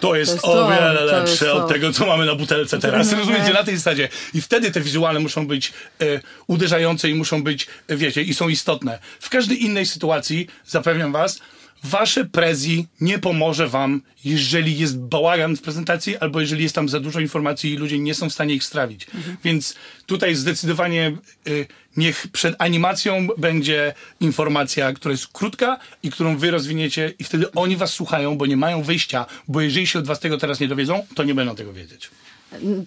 to 0.00 0.16
jest, 0.16 0.32
jest 0.32 0.44
o 0.44 0.68
wiele 0.68 0.98
to 0.98 1.04
lepsze 1.04 1.44
to. 1.44 1.64
od 1.64 1.68
tego, 1.68 1.92
co 1.92 2.06
mamy 2.06 2.26
na 2.26 2.34
butelce 2.34 2.78
teraz. 2.78 3.12
No, 3.12 3.18
Rozumiecie? 3.18 3.52
Na 3.52 3.64
tej 3.64 3.76
zasadzie. 3.76 4.08
I 4.34 4.40
wtedy 4.40 4.70
te 4.70 4.80
wizuale 4.80 5.20
muszą 5.20 5.46
być 5.46 5.72
e, 6.00 6.20
uderzające 6.46 7.10
i 7.10 7.14
muszą 7.14 7.42
być, 7.42 7.66
e, 7.88 7.96
wiecie, 7.96 8.22
i 8.22 8.34
są 8.34 8.48
istotne. 8.48 8.98
W 9.20 9.30
każdej 9.34 9.64
innej 9.64 9.86
sytuacji, 9.86 10.46
zapewniam 10.66 11.12
was, 11.12 11.40
wasze 11.84 12.24
prezji 12.24 12.86
nie 13.00 13.18
pomoże 13.18 13.68
wam, 13.68 14.02
jeżeli 14.24 14.78
jest 14.78 14.98
bałagan 14.98 15.56
w 15.56 15.62
prezentacji, 15.62 16.16
albo 16.16 16.40
jeżeli 16.40 16.62
jest 16.62 16.74
tam 16.74 16.88
za 16.88 17.00
dużo 17.00 17.20
informacji 17.20 17.72
i 17.72 17.76
ludzie 17.76 17.98
nie 17.98 18.14
są 18.14 18.30
w 18.30 18.32
stanie 18.32 18.54
ich 18.54 18.64
strawić. 18.64 19.06
Więc 19.44 19.74
tutaj 20.06 20.34
zdecydowanie 20.34 21.06
e, 21.46 21.50
niech 21.96 22.26
przed 22.32 22.54
animacją 22.58 23.26
będzie 23.38 23.94
informacja, 24.20 24.92
która 24.92 25.12
jest 25.12 25.28
krótka 25.28 25.78
i 26.02 26.10
którą 26.10 26.36
wy 26.36 26.50
rozwiniecie 26.50 27.12
i 27.18 27.24
wtedy 27.24 27.52
oni 27.52 27.76
was 27.76 27.92
słuchają, 27.92 28.36
bo 28.36 28.46
nie 28.46 28.56
mają 28.56 28.82
wyjścia, 28.82 29.26
bo 29.48 29.60
jeżeli 29.60 29.86
się 29.86 29.98
od 29.98 30.06
was 30.06 30.20
tego 30.20 30.38
teraz 30.38 30.60
nie 30.60 30.68
dowiedzą, 30.68 31.06
to 31.14 31.24
nie 31.24 31.34
będą 31.34 31.54
tego 31.54 31.72
wiedzieć. 31.72 32.10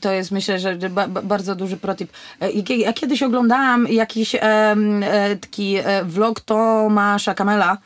To 0.02 0.12
jest 0.12 0.32
myślę, 0.32 0.60
że 0.60 0.82
że 0.82 0.90
ba, 0.90 1.08
ba, 1.08 1.22
bardzo 1.22 1.56
duży 1.56 1.78
protip. 1.78 2.12
E, 2.42 2.52
Ja 2.78 2.94
kiedyś 2.94 3.24
oglądałam 3.24 3.88
jakiś 3.88 4.36
e, 4.36 4.76
taki 5.42 5.76
e, 5.76 6.04
vlog 6.04 6.40
Tomasza 6.42 7.34
Kamela, 7.34 7.78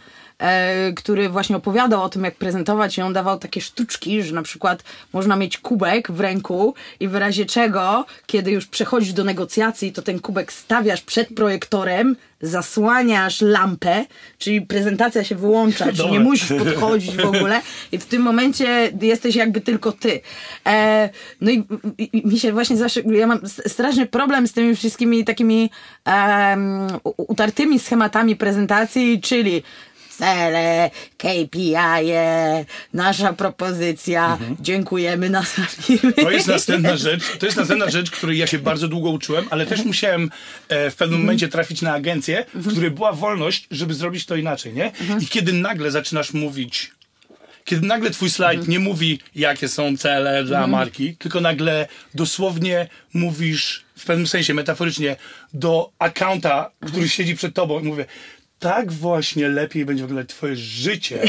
który 0.95 1.29
właśnie 1.29 1.55
opowiadał 1.55 2.03
o 2.03 2.10
tym, 2.10 2.24
jak 2.24 2.36
prezentować 2.36 2.98
i 2.98 3.01
on 3.01 3.13
dawał 3.13 3.39
takie 3.39 3.62
sztuczki, 3.62 4.24
że 4.24 4.36
na 4.36 4.41
przykład 4.41 4.83
można 5.13 5.36
mieć 5.36 5.57
kubek 5.57 6.12
w 6.12 6.19
ręku 6.19 6.75
i 7.00 7.07
w 7.07 7.15
razie 7.15 7.45
czego, 7.45 8.05
kiedy 8.25 8.51
już 8.51 8.67
przechodzisz 8.67 9.13
do 9.13 9.24
negocjacji, 9.24 9.91
to 9.91 10.01
ten 10.01 10.19
kubek 10.19 10.53
stawiasz 10.53 11.01
przed 11.01 11.27
projektorem, 11.36 12.15
zasłaniasz 12.41 13.41
lampę, 13.41 14.05
czyli 14.38 14.62
prezentacja 14.62 15.24
się 15.24 15.36
wyłącza, 15.36 15.86
czyli 15.93 16.12
nie 16.12 16.19
musisz 16.19 16.50
podchodzić 16.60 17.15
w 17.15 17.25
ogóle 17.25 17.62
i 17.91 17.98
w 17.98 18.05
tym 18.05 18.21
momencie 18.21 18.91
jesteś 19.01 19.36
jakby 19.36 19.62
tylko 19.62 19.91
ty. 19.91 20.21
E, 20.67 21.10
no 21.41 21.51
i, 21.51 21.63
i, 21.98 22.27
mi 22.27 22.39
się 22.39 22.53
właśnie 22.53 22.77
zawsze, 22.77 23.01
ja 23.01 23.27
mam 23.27 23.39
straszny 23.67 24.05
problem 24.05 24.48
z 24.48 24.53
tymi 24.53 24.75
wszystkimi 24.75 25.25
takimi 25.25 25.69
em, 26.05 26.88
u- 27.03 27.13
utartymi 27.31 27.79
schematami 27.79 28.36
prezentacji, 28.36 29.21
czyli 29.21 29.63
cele, 30.22 30.92
KPI, 31.18 31.74
-e, 31.75 32.66
nasza 32.94 33.34
propozycja, 33.34 34.38
dziękujemy 34.60 35.30
na. 35.30 35.44
To 36.16 36.32
jest 36.32 36.48
następna 36.48 36.98
rzecz, 36.98 37.38
to 37.40 37.46
jest 37.46 37.58
następna 37.58 37.90
rzecz, 37.90 38.12
której 38.12 38.38
ja 38.38 38.48
się 38.48 38.60
bardzo 38.60 38.88
długo 38.88 39.10
uczyłem, 39.10 39.46
ale 39.50 39.66
też 39.66 39.86
musiałem 39.86 40.32
e, 40.70 40.92
w 40.92 40.96
pewnym 40.96 41.20
momencie 41.20 41.48
trafić 41.48 41.82
na 41.82 41.94
agencję, 41.94 42.46
w 42.54 42.72
której 42.72 42.92
była 42.92 43.13
wolność, 43.13 43.68
żeby 43.72 43.94
zrobić 43.94 44.25
to 44.25 44.36
inaczej, 44.36 44.74
nie? 44.74 44.92
I 45.20 45.28
kiedy 45.28 45.54
nagle 45.54 45.92
zaczynasz 45.92 46.34
mówić 46.34 46.92
kiedy 47.66 47.88
nagle 47.88 48.10
twój 48.10 48.30
slajd 48.30 48.68
nie 48.68 48.80
mówi, 48.80 49.20
jakie 49.36 49.68
są 49.68 49.98
cele 49.98 50.44
dla 50.44 50.68
marki, 50.68 51.16
tylko 51.16 51.42
nagle 51.42 51.88
dosłownie 52.16 52.88
mówisz, 53.13 53.86
w 53.98 54.06
pewnym 54.06 54.28
sensie 54.28 54.54
metaforycznie, 54.54 55.16
do 55.54 55.92
accounta, 56.00 56.72
który 56.88 57.10
siedzi 57.10 57.36
przed 57.36 57.56
tobą 57.56 57.80
i 57.80 57.84
mówię, 57.84 58.06
tak 58.62 58.91
właśnie 58.91 59.50
lepiej 59.50 59.86
będzie 59.86 60.03
wyglądać 60.03 60.30
twoje 60.30 60.56
życie, 60.56 61.20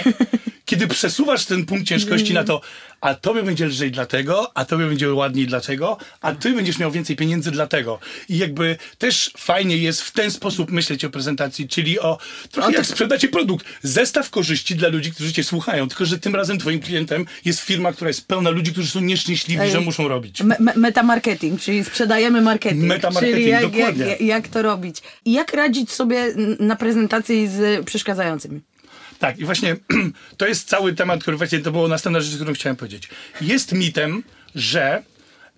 kiedy 0.65 0.89
przesuwasz 0.89 1.47
ten 1.47 1.67
punkt 1.67 1.87
ciężkości 1.87 2.35
na 2.35 2.45
to, 2.45 2.61
a 3.02 3.14
tobie 3.14 3.42
będzie 3.42 3.66
lżej 3.66 3.90
dlatego, 3.90 4.50
a 4.54 4.64
tobie 4.64 4.87
będzie 4.87 5.14
ładniej 5.14 5.47
dlatego, 5.47 5.97
a 6.21 6.35
ty 6.35 6.52
będziesz 6.52 6.78
miał 6.78 6.90
więcej 6.90 7.16
pieniędzy 7.16 7.50
dlatego. 7.50 7.99
I 8.28 8.38
jakby 8.38 8.76
też 8.99 9.32
fajnie 9.37 9.76
jest 9.76 10.02
w 10.02 10.11
ten 10.11 10.30
sposób 10.30 10.71
myśleć 10.71 11.04
o 11.04 11.11
prezentacji, 11.11 11.68
czyli 11.68 12.00
o 12.00 12.18
trochę 12.50 12.73
jak 12.73 12.87
sprzedacie 12.87 13.28
produkt. 13.28 13.66
Zestaw 13.82 14.30
korzyści 14.30 14.75
dla 14.75 14.88
ludzi, 14.88 15.12
którzy 15.12 15.32
cię 15.32 15.44
słuchają, 15.44 15.88
tylko 15.88 16.04
że 16.04 16.18
tym 16.18 16.35
razem 16.35 16.59
twoim 16.59 16.80
klientem 16.80 17.26
jest 17.44 17.61
firma, 17.61 17.92
która 17.92 18.09
jest 18.09 18.26
pełna 18.26 18.50
ludzi, 18.50 18.73
którzy 18.73 18.90
są 18.90 19.00
nieszczęśliwi, 19.00 19.71
że 19.71 19.80
muszą 19.80 20.09
robić. 20.09 20.42
Me, 20.42 20.56
me, 20.61 20.73
metamarketing, 20.76 21.61
czyli 21.61 21.85
sprzedajemy 21.85 22.40
marketing. 22.40 22.85
Metamarketing, 22.85 23.37
czyli 23.37 23.49
jak, 23.49 23.62
dokładnie. 23.62 24.06
Jak, 24.06 24.21
jak 24.21 24.49
to 24.49 24.62
robić? 24.62 24.97
I 25.25 25.32
jak 25.32 25.54
radzić 25.54 25.90
sobie 25.90 26.35
na 26.61 26.76
prezentacji 26.76 27.49
z 27.49 27.87
przeszkadzającymi? 27.87 28.61
Tak, 29.23 29.38
i 29.38 29.45
właśnie 29.45 29.76
to 30.38 30.47
jest 30.47 30.69
cały 30.69 30.95
temat, 30.95 31.23
który 31.23 31.37
właśnie 31.37 31.59
to 31.59 31.73
było 31.73 31.88
następna 31.88 32.21
rzecz, 32.21 32.35
którą 32.35 32.55
chciałem 32.55 32.76
powiedzieć. 32.76 33.09
Jest 33.41 33.73
mitem, 33.73 34.23
że 34.55 35.02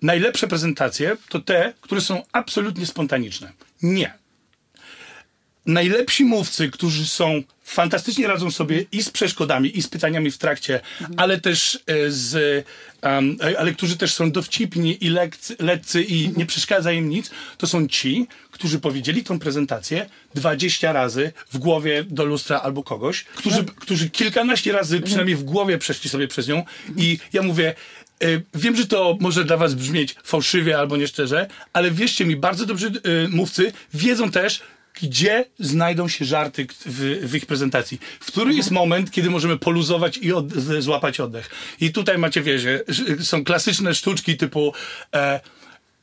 najlepsze 0.01 0.47
prezentacje 0.47 1.17
to 1.29 1.39
te, 1.39 1.73
które 1.81 2.01
są 2.01 2.23
absolutnie 2.31 2.85
spontaniczne. 2.85 3.51
Nie. 3.81 4.13
Najlepsi 5.65 6.25
mówcy, 6.25 6.71
którzy 6.71 7.07
są 7.07 7.43
fantastycznie 7.63 8.27
radzą 8.27 8.51
sobie 8.51 8.85
i 8.91 9.03
z 9.03 9.09
przeszkodami, 9.09 9.77
i 9.77 9.81
z 9.81 9.87
pytaniami 9.87 10.31
w 10.31 10.37
trakcie, 10.37 10.79
ale 11.17 11.39
też 11.41 11.79
e, 11.87 12.11
z, 12.11 12.65
um, 13.03 13.37
ale 13.57 13.73
którzy 13.73 13.97
też 13.97 14.13
są 14.13 14.31
dowcipni 14.31 14.97
i 15.05 15.09
lekcy, 15.09 15.55
lekcy 15.59 16.03
i 16.03 16.29
nie 16.37 16.45
przeszkadza 16.45 16.91
im 16.91 17.09
nic, 17.09 17.31
to 17.57 17.67
są 17.67 17.87
ci, 17.87 18.27
którzy 18.51 18.79
powiedzieli 18.79 19.23
tą 19.23 19.39
prezentację 19.39 20.09
20 20.35 20.93
razy 20.93 21.33
w 21.51 21.57
głowie 21.57 22.03
do 22.03 22.25
lustra 22.25 22.59
albo 22.61 22.83
kogoś, 22.83 23.23
którzy, 23.23 23.63
którzy 23.63 24.09
kilkanaście 24.09 24.71
razy 24.71 25.01
przynajmniej 25.01 25.35
w 25.35 25.43
głowie 25.43 25.77
przeszli 25.77 26.09
sobie 26.09 26.27
przez 26.27 26.47
nią 26.47 26.63
i 26.97 27.17
ja 27.33 27.41
mówię, 27.41 27.75
e, 28.21 28.27
Wiem, 28.53 28.75
że 28.75 28.87
to 28.87 29.17
może 29.19 29.45
dla 29.45 29.57
was 29.57 29.73
brzmieć 29.73 30.15
fałszywie 30.23 30.79
albo 30.79 30.97
nieszczerze, 30.97 31.47
ale 31.73 31.91
wierzcie 31.91 32.25
mi, 32.25 32.35
bardzo 32.35 32.65
dobrzy 32.65 32.91
mówcy 33.29 33.71
wiedzą 33.93 34.31
też, 34.31 34.61
gdzie 35.01 35.45
znajdą 35.59 36.07
się 36.07 36.25
żarty 36.25 36.67
w, 36.85 37.29
w, 37.29 37.35
ich 37.35 37.45
prezentacji. 37.45 37.99
W 38.19 38.25
który 38.25 38.53
jest 38.53 38.71
moment, 38.71 39.11
kiedy 39.11 39.29
możemy 39.29 39.57
poluzować 39.57 40.17
i 40.17 40.33
od, 40.33 40.53
złapać 40.79 41.19
oddech. 41.19 41.49
I 41.81 41.91
tutaj 41.91 42.17
macie, 42.17 42.41
wiecie, 42.41 42.83
są 43.23 43.43
klasyczne 43.43 43.95
sztuczki 43.95 44.37
typu 44.37 44.73
e, 45.15 45.39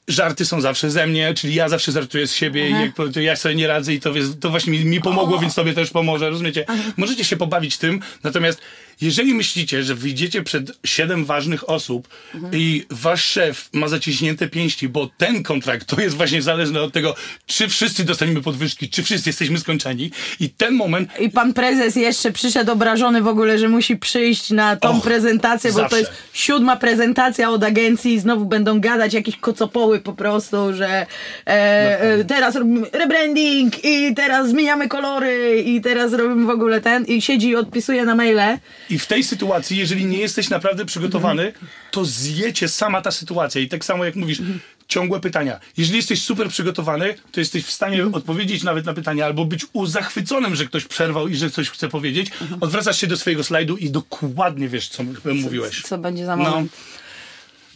żarty 0.08 0.44
są 0.44 0.60
zawsze 0.60 0.90
ze 0.90 1.06
mnie, 1.06 1.34
czyli 1.34 1.54
ja 1.54 1.68
zawsze 1.68 1.92
żartuję 1.92 2.26
z 2.26 2.34
siebie 2.34 2.68
Aha. 2.72 2.84
i 2.84 2.84
jak, 2.84 3.16
ja 3.16 3.36
sobie 3.36 3.54
nie 3.54 3.66
radzę 3.66 3.94
i 3.94 4.00
to, 4.00 4.12
to 4.40 4.50
właśnie 4.50 4.72
mi, 4.72 4.84
mi 4.84 5.00
pomogło, 5.00 5.36
o. 5.36 5.40
więc 5.40 5.54
tobie 5.54 5.74
też 5.74 5.90
pomoże, 5.90 6.30
rozumiecie? 6.30 6.64
Aha. 6.68 6.82
Możecie 6.96 7.24
się 7.24 7.36
pobawić 7.36 7.78
tym, 7.78 8.00
natomiast 8.22 8.60
jeżeli 9.00 9.34
myślicie, 9.34 9.82
że 9.82 9.94
wyjdziecie 9.94 10.42
przed 10.42 10.72
siedem 10.86 11.24
ważnych 11.24 11.70
osób 11.70 12.08
mhm. 12.34 12.54
i 12.56 12.84
wasz 12.90 13.24
szef 13.24 13.68
ma 13.72 13.88
zaciśnięte 13.88 14.48
pięści, 14.48 14.88
bo 14.88 15.10
ten 15.18 15.42
kontrakt 15.42 15.88
to 15.88 16.00
jest 16.00 16.16
właśnie 16.16 16.42
zależny 16.42 16.80
od 16.80 16.92
tego, 16.92 17.14
czy 17.46 17.68
wszyscy 17.68 18.04
dostaniemy 18.04 18.42
podwyżki, 18.42 18.88
czy 18.88 19.02
wszyscy 19.02 19.28
jesteśmy 19.28 19.58
skończeni 19.58 20.10
i 20.40 20.50
ten 20.50 20.74
moment... 20.74 21.20
I 21.20 21.30
pan 21.30 21.52
prezes 21.54 21.96
jeszcze 21.96 22.32
przyszedł 22.32 22.72
obrażony 22.72 23.22
w 23.22 23.28
ogóle, 23.28 23.58
że 23.58 23.68
musi 23.68 23.96
przyjść 23.96 24.50
na 24.50 24.76
tą 24.76 24.96
Och, 24.96 25.04
prezentację, 25.04 25.72
bo 25.72 25.78
zawsze. 25.78 25.90
to 25.90 25.98
jest 25.98 26.12
siódma 26.32 26.76
prezentacja 26.76 27.50
od 27.50 27.64
agencji 27.64 28.14
i 28.14 28.20
znowu 28.20 28.44
będą 28.44 28.80
gadać 28.80 29.14
jakieś 29.14 29.36
kocopoły 29.36 30.00
po 30.00 30.12
prostu, 30.12 30.74
że 30.74 30.88
e, 30.88 31.06
e, 31.46 32.24
teraz 32.24 32.56
robimy 32.56 32.86
rebranding 32.92 33.84
i 33.84 34.14
teraz 34.14 34.48
zmieniamy 34.48 34.88
kolory 34.88 35.62
i 35.66 35.80
teraz 35.80 36.12
robimy 36.12 36.46
w 36.46 36.50
ogóle 36.50 36.80
ten 36.80 37.04
i 37.04 37.22
siedzi 37.22 37.48
i 37.48 37.56
odpisuje 37.56 38.04
na 38.04 38.14
maile. 38.14 38.58
I 38.92 38.98
w 38.98 39.06
tej 39.06 39.24
sytuacji, 39.24 39.76
jeżeli 39.76 40.06
nie 40.06 40.18
jesteś 40.18 40.50
naprawdę 40.50 40.84
przygotowany, 40.84 41.52
to 41.90 42.04
zjecie 42.04 42.68
sama 42.68 43.00
ta 43.00 43.10
sytuacja. 43.10 43.60
I 43.60 43.68
tak 43.68 43.84
samo 43.84 44.04
jak 44.04 44.16
mówisz, 44.16 44.42
ciągłe 44.88 45.20
pytania. 45.20 45.60
Jeżeli 45.76 45.96
jesteś 45.96 46.22
super 46.22 46.48
przygotowany, 46.48 47.14
to 47.32 47.40
jesteś 47.40 47.64
w 47.64 47.70
stanie 47.70 48.06
odpowiedzieć 48.12 48.62
nawet 48.62 48.86
na 48.86 48.94
pytania, 48.94 49.24
albo 49.24 49.44
być 49.44 49.66
zachwyconym, 49.84 50.56
że 50.56 50.66
ktoś 50.66 50.84
przerwał 50.84 51.28
i 51.28 51.36
że 51.36 51.50
coś 51.50 51.70
chce 51.70 51.88
powiedzieć. 51.88 52.30
Odwracasz 52.60 53.00
się 53.00 53.06
do 53.06 53.16
swojego 53.16 53.44
slajdu 53.44 53.76
i 53.76 53.90
dokładnie 53.90 54.68
wiesz, 54.68 54.88
co 54.88 55.02
mówiłeś. 55.24 55.82
Co, 55.82 55.88
co 55.88 55.98
będzie 55.98 56.26
za 56.26 56.36
moment. 56.36 56.72
No. 56.72 57.01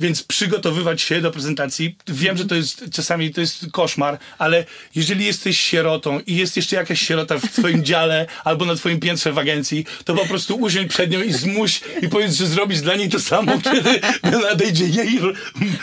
Więc 0.00 0.22
przygotowywać 0.22 1.02
się 1.02 1.20
do 1.20 1.30
prezentacji. 1.30 1.96
Wiem, 2.08 2.36
że 2.36 2.44
to 2.44 2.54
jest 2.54 2.84
czasami 2.92 3.32
to 3.32 3.40
jest 3.40 3.66
koszmar, 3.72 4.18
ale 4.38 4.64
jeżeli 4.94 5.24
jesteś 5.24 5.60
sierotą 5.60 6.20
i 6.26 6.36
jest 6.36 6.56
jeszcze 6.56 6.76
jakaś 6.76 7.00
sierota 7.00 7.38
w 7.38 7.42
twoim 7.42 7.84
dziale 7.84 8.26
albo 8.44 8.64
na 8.64 8.74
twoim 8.74 9.00
piętrze 9.00 9.32
w 9.32 9.38
agencji, 9.38 9.86
to 10.04 10.14
po 10.14 10.26
prostu 10.26 10.56
usiądź 10.56 10.88
przed 10.88 11.10
nią 11.10 11.22
i 11.22 11.32
zmuś 11.32 11.80
i 12.02 12.08
powiedz, 12.08 12.34
że 12.34 12.46
zrobisz 12.46 12.80
dla 12.80 12.94
niej 12.94 13.08
to 13.08 13.20
samo, 13.20 13.52
kiedy 13.72 14.00
nadejdzie 14.22 14.86
jej 14.86 15.20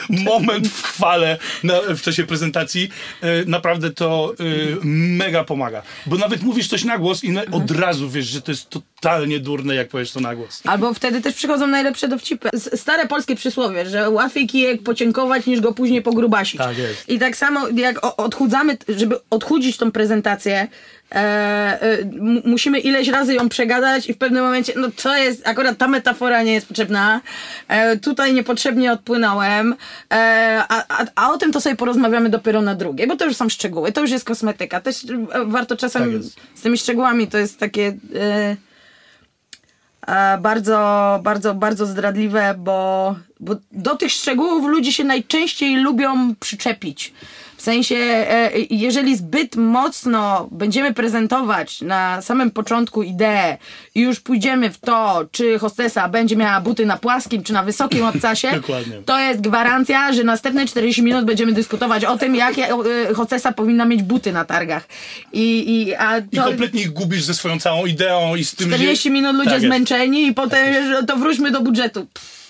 moment 0.10 0.68
w 0.68 0.84
chwale 0.84 1.38
na, 1.64 1.74
w 1.90 2.02
czasie 2.02 2.24
prezentacji. 2.24 2.90
E, 3.22 3.46
naprawdę 3.46 3.92
to 3.92 4.34
e, 4.40 4.44
mega 4.84 5.44
pomaga. 5.44 5.82
Bo 6.06 6.18
nawet 6.18 6.44
mówisz 6.44 6.68
coś 6.68 6.84
na 6.84 6.98
głos 6.98 7.24
i 7.24 7.38
od 7.52 7.72
razu 7.72 8.10
wiesz, 8.10 8.26
że 8.26 8.42
to 8.42 8.52
jest 8.52 8.70
totalnie 8.70 9.40
durne, 9.40 9.76
jak 9.76 9.90
powiesz 9.90 10.12
to 10.12 10.20
na 10.20 10.36
głos. 10.36 10.62
Albo 10.66 10.94
wtedy 10.94 11.22
też 11.22 11.36
przychodzą 11.36 11.68
najlepsze 11.68 12.08
dowcipy. 12.08 12.50
Stare 12.76 13.08
polskie 13.08 13.36
przysłowie, 13.36 13.90
że 13.90 14.03
łatwiej 14.10 14.48
kijek 14.48 14.84
pociękować 14.84 15.46
niż 15.46 15.62
go 15.62 15.74
później 15.74 16.02
pogrubasić. 16.02 16.58
Tak 16.58 16.78
jest. 16.78 17.10
I 17.10 17.20
tak 17.20 17.36
samo 17.36 17.68
jak 17.76 18.20
odchudzamy, 18.20 18.78
żeby 18.90 19.16
odchudzić 19.30 19.78
tą 19.78 19.92
prezentację, 19.92 20.68
e, 21.12 21.16
e, 21.16 21.98
musimy 22.46 22.80
ileś 22.80 23.08
razy 23.08 23.34
ją 23.34 23.50
przegadać 23.50 24.10
i 24.10 24.14
w 24.14 24.18
pewnym 24.18 24.44
momencie, 24.44 24.74
no 24.76 24.88
to 25.04 25.18
jest, 25.18 25.48
akurat 25.48 25.78
ta 25.78 25.88
metafora 25.88 26.44
nie 26.44 26.54
jest 26.54 26.68
potrzebna, 26.68 27.22
e, 27.68 27.98
tutaj 27.98 28.34
niepotrzebnie 28.34 28.92
odpłynąłem, 28.92 29.76
e, 30.12 30.64
a, 30.70 30.84
a, 30.88 31.06
a, 31.16 31.32
o 31.32 31.38
tym 31.38 31.52
to 31.52 31.62
sobie 31.62 31.76
porozmawiamy 31.76 32.30
dopiero 32.30 32.62
na 32.62 32.76
drugie, 32.76 33.08
bo 33.08 33.16
to 33.16 33.26
już 33.26 33.36
są 33.36 33.50
szczegóły, 33.50 33.92
to 33.92 34.02
już 34.02 34.12
jest 34.12 34.26
kosmetyka, 34.26 34.82
też 34.82 35.04
e, 35.06 35.46
warto 35.46 35.78
czasem 35.78 36.14
tak 36.14 36.24
z 36.56 36.62
tymi 36.62 36.78
szczegółami, 36.78 37.28
to 37.28 37.38
jest 37.38 37.60
takie 37.60 37.98
e, 38.16 38.56
bardzo, 40.42 41.20
bardzo, 41.24 41.54
bardzo 41.54 41.86
zdradliwe, 41.86 42.56
bo, 42.58 43.16
bo 43.40 43.56
do 43.72 43.96
tych 43.96 44.12
szczegółów 44.12 44.66
ludzie 44.66 44.94
się 44.94 45.04
najczęściej 45.04 45.76
lubią 45.76 46.36
przyczepić. 46.36 47.14
W 47.64 47.66
sensie, 47.66 47.96
e, 47.96 48.52
jeżeli 48.70 49.18
zbyt 49.18 49.56
mocno 49.56 50.48
będziemy 50.52 50.94
prezentować 50.94 51.82
na 51.82 52.22
samym 52.22 52.52
początku 52.52 53.04
ideę 53.04 53.58
i 53.96 54.02
już 54.02 54.20
pójdziemy 54.20 54.72
w 54.72 54.78
to, 54.78 55.26
czy 55.32 55.60
hostesa 55.60 56.10
będzie 56.10 56.36
miała 56.36 56.62
buty 56.62 56.86
na 56.86 56.98
płaskim, 56.98 57.44
czy 57.44 57.54
na 57.54 57.64
wysokim 57.64 58.06
obcasie, 58.06 58.48
to 59.06 59.20
jest 59.20 59.42
gwarancja, 59.42 60.14
że 60.14 60.24
następne 60.24 60.66
40 60.66 61.04
minut 61.04 61.26
będziemy 61.26 61.54
dyskutować 61.54 62.06
o 62.06 62.18
tym, 62.18 62.36
jakie 62.36 62.68
e, 62.70 63.14
hostesa 63.14 63.52
powinna 63.52 63.86
mieć 63.86 64.04
buty 64.04 64.32
na 64.32 64.46
targach. 64.46 64.88
I, 65.34 65.74
i, 65.76 65.96
a 65.96 66.22
to... 66.22 66.28
I 66.32 66.38
kompletnie 66.38 66.82
ich 66.82 66.94
gubisz 66.94 67.24
ze 67.24 67.34
swoją 67.34 67.60
całą 67.60 67.86
ideą 67.86 68.36
i 68.36 68.44
z 68.44 68.56
tym... 68.56 68.68
40 68.68 69.12
minut 69.12 69.36
ludzie 69.36 69.52
tak 69.52 69.62
zmęczeni 69.62 70.28
i 70.28 70.34
potem 70.34 70.74
tak 70.94 71.06
to 71.06 71.18
wróćmy 71.18 71.52
do 71.52 71.62
budżetu. 71.62 72.08
Pff. 72.14 72.43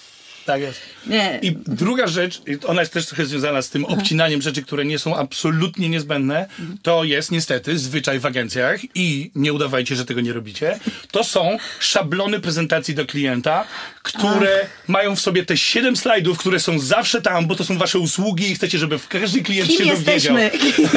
Tak 0.46 0.62
jest. 0.62 0.82
Nie. 1.08 1.40
I 1.42 1.52
druga 1.68 2.08
rzecz, 2.08 2.42
ona 2.66 2.82
jest 2.82 2.94
też 2.94 3.06
trochę 3.06 3.26
związana 3.26 3.62
z 3.62 3.70
tym 3.70 3.86
obcinaniem 3.86 4.42
rzeczy, 4.42 4.64
które 4.64 4.86
nie 4.86 5.00
są 5.00 5.18
absolutnie 5.18 5.90
niezbędne, 5.90 6.46
to 6.82 7.04
jest 7.04 7.32
niestety 7.32 7.80
zwyczaj 7.80 8.20
w 8.20 8.26
agencjach 8.26 8.80
i 8.96 9.32
nie 9.36 9.54
udawajcie, 9.54 9.96
że 9.96 10.06
tego 10.06 10.22
nie 10.22 10.34
robicie. 10.34 10.80
To 11.12 11.24
są 11.24 11.58
szablony 11.80 12.40
prezentacji 12.40 12.96
do 12.96 13.06
klienta, 13.06 13.66
które 14.04 14.60
Ach. 14.64 14.90
mają 14.90 15.16
w 15.16 15.20
sobie 15.20 15.46
te 15.46 15.58
siedem 15.58 15.96
slajdów, 15.96 16.38
które 16.38 16.60
są 16.60 16.80
zawsze 16.80 17.22
tam, 17.22 17.48
bo 17.48 17.56
to 17.56 17.64
są 17.64 17.78
wasze 17.78 18.00
usługi 18.00 18.52
i 18.52 18.56
chcecie, 18.56 18.78
żeby 18.78 19.00
każdy 19.10 19.42
klient 19.42 19.70
Kim 19.70 19.78
się 19.78 19.96
dowiedział. 19.96 20.36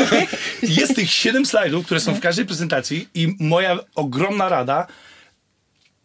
jest 0.62 0.96
tych 0.96 1.10
siedem 1.10 1.46
slajdów, 1.46 1.84
które 1.84 2.00
są 2.00 2.14
w 2.14 2.20
każdej 2.20 2.46
prezentacji 2.46 3.08
i 3.14 3.36
moja 3.40 3.78
ogromna 3.94 4.48
rada 4.48 4.86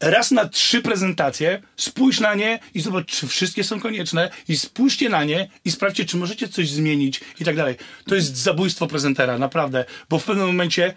raz 0.02 0.32
na 0.32 0.50
trzy 0.50 0.82
prezentacje, 0.82 1.62
spójrz 1.78 2.20
na 2.20 2.34
nie 2.34 2.60
i 2.74 2.82
zobacz, 2.82 3.06
czy 3.06 3.28
wszystkie 3.28 3.64
są 3.64 3.80
konieczne 3.80 4.30
i 4.48 4.58
spójrzcie 4.58 5.10
na 5.10 5.24
nie 5.24 5.50
i 5.66 5.72
sprawdźcie, 5.72 6.06
czy 6.06 6.18
możecie 6.18 6.48
coś 6.48 6.70
zmienić 6.70 7.22
i 7.40 7.46
tak 7.46 7.56
dalej. 7.56 7.76
To 8.06 8.16
jest 8.16 8.38
zabójstwo 8.38 8.88
prezentera, 8.88 9.38
naprawdę, 9.38 9.86
bo 10.10 10.20
w 10.20 10.24
pewnym 10.24 10.48
momencie 10.48 10.94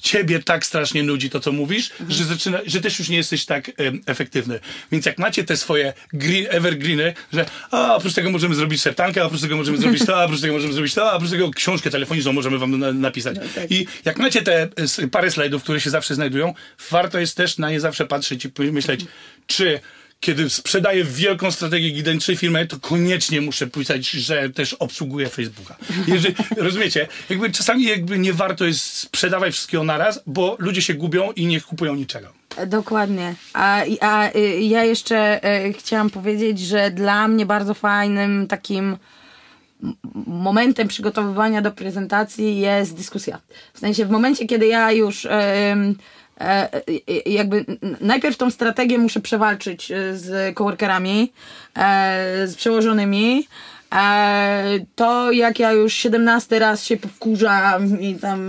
ciebie 0.00 0.42
tak 0.42 0.66
strasznie 0.66 1.02
nudzi 1.02 1.30
to, 1.30 1.40
co 1.40 1.52
mówisz, 1.52 1.90
że, 2.08 2.24
zaczyna, 2.24 2.58
że 2.66 2.80
też 2.80 2.98
już 2.98 3.08
nie 3.08 3.16
jesteś 3.16 3.44
tak 3.44 3.70
em, 3.76 4.00
efektywny. 4.06 4.60
Więc 4.92 5.06
jak 5.06 5.18
macie 5.18 5.44
te 5.44 5.56
swoje 5.56 5.92
green, 6.12 6.46
evergreeny, 6.50 7.14
że 7.32 7.46
a, 7.70 7.94
oprócz 7.94 8.14
tego 8.14 8.30
możemy 8.30 8.54
zrobić 8.54 8.82
septankę, 8.82 9.22
a 9.22 9.24
oprócz 9.24 9.40
tego 9.40 9.56
możemy 9.56 9.78
zrobić 9.78 10.06
to, 10.06 10.20
a 10.20 10.24
oprócz 10.24 10.40
tego 10.40 10.54
możemy 10.54 10.72
zrobić 10.72 10.94
to, 10.94 11.10
a 11.10 11.14
oprócz 11.14 11.30
tego 11.30 11.50
książkę 11.50 11.90
telefoniczną 11.90 12.32
możemy 12.32 12.58
wam 12.58 12.78
na, 12.78 12.92
napisać. 12.92 13.36
I 13.70 13.86
jak 14.04 14.18
macie 14.18 14.42
te 14.42 14.68
parę 15.10 15.30
slajdów, 15.30 15.62
które 15.62 15.80
się 15.80 15.90
zawsze 15.90 16.14
znajdują, 16.14 16.54
warto 16.90 17.18
jest 17.18 17.36
też 17.36 17.58
na 17.58 17.70
nie 17.70 17.80
zawsze 17.80 18.06
patrzeć 18.06 18.44
i 18.44 18.50
myśleć, 18.72 19.00
czy 19.46 19.80
kiedy 20.20 20.50
sprzedaję 20.50 21.04
wielką 21.04 21.50
strategię 21.50 21.90
gigantycznej 21.90 22.36
firmy, 22.36 22.66
to 22.66 22.80
koniecznie 22.80 23.40
muszę 23.40 23.66
pisać, 23.66 24.10
że 24.10 24.50
też 24.50 24.74
obsługuję 24.74 25.28
Facebooka. 25.28 25.76
Jeżeli, 26.06 26.34
rozumiecie? 26.56 27.08
Jakby 27.30 27.50
czasami 27.50 27.84
jakby 27.84 28.18
nie 28.18 28.32
warto 28.32 28.64
jest 28.64 28.84
sprzedawać 28.84 29.52
wszystkiego 29.52 29.84
naraz, 29.84 30.22
bo 30.26 30.56
ludzie 30.58 30.82
się 30.82 30.94
gubią 30.94 31.32
i 31.32 31.46
nie 31.46 31.60
kupują 31.60 31.94
niczego. 31.94 32.28
E, 32.56 32.66
Dokładnie. 32.66 33.34
A, 33.54 33.82
a 34.00 34.30
y, 34.36 34.60
ja 34.60 34.84
jeszcze 34.84 35.44
e, 35.44 35.72
chciałam 35.72 36.10
powiedzieć, 36.10 36.60
że 36.60 36.90
dla 36.90 37.28
mnie 37.28 37.46
bardzo 37.46 37.74
fajnym 37.74 38.46
takim 38.46 38.96
momentem 40.26 40.88
przygotowywania 40.88 41.62
do 41.62 41.72
prezentacji 41.72 42.60
jest 42.60 42.96
dyskusja. 42.96 43.40
W 43.74 43.78
sensie 43.78 44.06
w 44.06 44.10
momencie, 44.10 44.46
kiedy 44.46 44.66
ja 44.66 44.92
już 44.92 45.26
jakby 47.26 47.56
n- 47.82 47.96
najpierw 48.00 48.36
tą 48.36 48.50
strategię 48.50 48.98
muszę 48.98 49.20
przewalczyć 49.20 49.90
e, 49.90 50.16
z 50.16 50.54
coworkerami, 50.56 51.32
e, 51.76 52.46
z 52.46 52.56
przełożonymi, 52.56 53.48
e, 53.94 54.78
to 54.94 55.32
jak 55.32 55.58
ja 55.58 55.72
już 55.72 55.92
17 55.94 56.58
raz 56.58 56.84
się 56.84 56.96
powkurzam 56.96 58.00
i 58.00 58.14
tam 58.14 58.40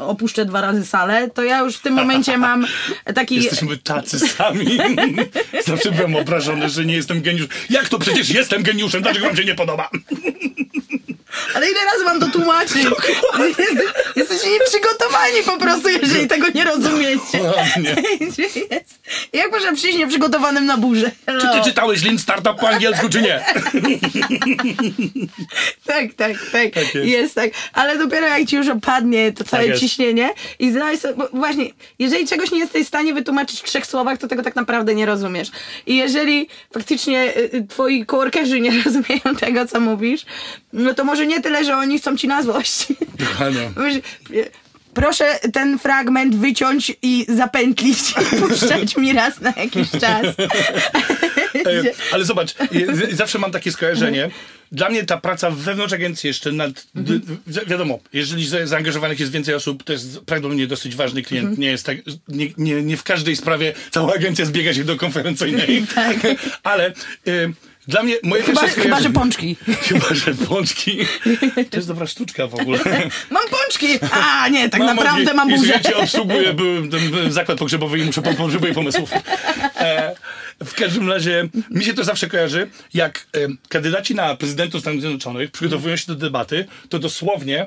opuszczę 0.00 0.44
dwa 0.44 0.60
razy 0.60 0.86
salę, 0.86 1.30
to 1.30 1.42
ja 1.42 1.58
już 1.58 1.76
w 1.76 1.82
tym 1.82 1.94
momencie 1.94 2.38
mam 2.38 2.66
taki... 3.14 3.34
Jesteśmy 3.34 3.76
tacy 3.76 4.18
sami. 4.18 4.66
Zawsze 5.66 5.90
byłem 5.92 6.16
obrażony, 6.16 6.68
że 6.68 6.84
nie 6.84 6.94
jestem 6.94 7.22
geniuszem. 7.22 7.48
Jak 7.70 7.88
to 7.88 7.98
przecież 7.98 8.30
jestem 8.30 8.62
geniuszem? 8.62 9.02
Dlaczego 9.02 9.26
wam 9.26 9.36
się 9.36 9.44
nie 9.44 9.54
podoba? 9.54 9.90
Ale 11.54 11.70
ile 11.70 11.84
razy 11.92 12.04
mam 12.04 12.20
to 12.20 12.26
tłumaczyć? 12.28 12.76
Jeste- 13.58 13.92
Jesteście 14.16 14.48
nieprzygotowani 14.50 15.42
po 15.46 15.58
prostu, 15.58 15.88
jeżeli 15.88 16.28
tego 16.28 16.46
nie 16.54 16.64
rozumiecie. 16.64 17.42
Ładnie. 17.42 17.96
Jest. 18.38 19.00
Jak 19.32 19.50
można 19.52 19.72
przyjść 19.72 19.98
nieprzygotowanym 19.98 20.66
na 20.66 20.76
burzę? 20.76 21.10
Czy 21.26 21.32
ty 21.40 21.46
Hello. 21.46 21.64
czytałeś 21.64 22.04
Lean 22.04 22.18
Startup 22.18 22.60
po 22.60 22.68
angielsku, 22.68 23.08
czy 23.08 23.22
nie? 23.22 23.44
Tak, 25.86 26.14
tak, 26.16 26.32
tak. 26.52 26.74
Tak 26.74 26.94
jest. 26.94 27.06
jest. 27.08 27.34
tak. 27.34 27.50
Ale 27.72 27.98
dopiero 27.98 28.26
jak 28.26 28.48
ci 28.48 28.56
już 28.56 28.68
opadnie 28.68 29.32
to 29.32 29.44
całe 29.44 29.66
jest. 29.66 29.80
ciśnienie 29.80 30.30
i 30.58 30.70
zdaj 30.70 30.98
sobie, 30.98 31.14
bo 31.14 31.28
właśnie, 31.32 31.66
jeżeli 31.98 32.26
czegoś 32.26 32.50
nie 32.50 32.58
jesteś 32.58 32.84
w 32.84 32.88
stanie 32.88 33.14
wytłumaczyć 33.14 33.60
w 33.60 33.64
trzech 33.64 33.86
słowach, 33.86 34.18
to 34.18 34.28
tego 34.28 34.42
tak 34.42 34.56
naprawdę 34.56 34.94
nie 34.94 35.06
rozumiesz. 35.06 35.48
I 35.86 35.96
jeżeli 35.96 36.48
faktycznie 36.74 37.36
y, 37.36 37.50
y, 37.54 37.66
twoi 37.68 38.06
coworkerzy 38.06 38.60
nie 38.60 38.70
rozumieją 38.84 39.36
tego, 39.40 39.66
co 39.66 39.80
mówisz, 39.80 40.26
no 40.72 40.94
to 40.94 41.04
może 41.04 41.26
nie 41.26 41.40
tyle, 41.44 41.64
że 41.64 41.76
oni 41.76 41.98
chcą 41.98 42.16
ci 42.16 42.28
na 42.28 42.42
złość. 42.42 42.86
Wiesz, 43.84 43.96
Proszę 44.94 45.38
ten 45.52 45.78
fragment 45.78 46.36
wyciąć 46.36 46.92
i 47.02 47.26
zapętlić 47.28 47.98
i 48.10 48.36
puszczać 48.40 48.96
mi 48.96 49.12
raz 49.12 49.40
na 49.40 49.52
jakiś 49.56 49.90
czas. 49.90 50.26
E, 51.54 51.82
Ale 52.12 52.24
zobacz, 52.24 52.54
zawsze 53.12 53.38
mam 53.38 53.50
takie 53.52 53.72
skojarzenie. 53.72 54.30
Dla 54.72 54.88
mnie 54.88 55.04
ta 55.04 55.16
praca 55.16 55.50
wewnątrz 55.50 55.92
agencji 55.92 56.26
jeszcze 56.28 56.52
nad, 56.52 56.86
wi- 56.94 57.20
wiadomo, 57.66 57.98
jeżeli 58.12 58.46
za- 58.46 58.66
zaangażowanych 58.66 59.20
jest 59.20 59.32
więcej 59.32 59.54
osób, 59.54 59.82
to 59.82 59.92
jest 59.92 60.20
prawdopodobnie 60.20 60.66
dosyć 60.66 60.96
ważny 60.96 61.22
klient. 61.22 61.58
Nie 61.58 61.66
jest 61.70 61.86
tak, 61.86 61.96
nie, 62.28 62.48
nie, 62.56 62.82
nie 62.82 62.96
w 62.96 63.02
każdej 63.02 63.36
sprawie 63.36 63.72
cała 63.90 64.14
agencja 64.14 64.44
zbiega 64.44 64.74
się 64.74 64.84
do 64.84 64.96
konferencyjnej. 64.96 65.84
Tak. 65.94 66.16
Ale 66.62 66.86
e, 66.86 66.92
dla 67.88 68.02
mnie, 68.02 68.14
moje 68.22 68.42
Chyba, 68.42 68.60
pierwsze 68.60 68.80
chyba, 68.80 68.96
że 68.96 69.00
skojarzenie- 69.08 69.14
pączki. 69.14 69.56
Chyba, 69.88 70.14
że 70.14 70.34
pączki. 70.34 70.98
To 71.70 71.76
jest 71.76 71.88
dobra 71.88 72.06
sztuczka 72.06 72.46
w 72.46 72.54
ogóle. 72.54 72.78
Mam 73.30 73.48
pączki! 73.50 73.86
A, 74.12 74.48
nie, 74.48 74.68
tak 74.68 74.80
Mam 74.80 74.96
naprawdę 74.96 75.22
odwie- 75.32 75.34
mam 75.34 75.48
burzę. 75.48 75.72
Ja 75.72 75.80
cię 75.80 75.96
obsługuję, 75.96 76.52
byłem 76.54 76.90
ten 76.90 77.32
zakład 77.32 77.58
pogrzebowy 77.58 77.98
i 77.98 78.04
muszę 78.04 78.22
po- 78.22 78.34
potrzebuję 78.34 78.74
pomysłów. 78.74 79.10
E, 79.76 80.14
w 80.64 80.74
każdym 80.74 81.08
razie, 81.10 81.48
mi 81.70 81.84
się 81.84 81.94
to 81.94 82.04
zawsze 82.04 82.26
kojarzy, 82.28 82.70
jak 82.94 83.26
e, 83.36 83.38
kandydaci 83.68 84.14
na 84.14 84.36
prezydentów 84.36 84.80
Stanów 84.80 85.00
Zjednoczonych 85.00 85.50
przygotowują 85.50 85.96
się 85.96 86.04
do 86.06 86.14
debaty, 86.14 86.66
to 86.88 86.98
dosłownie 86.98 87.66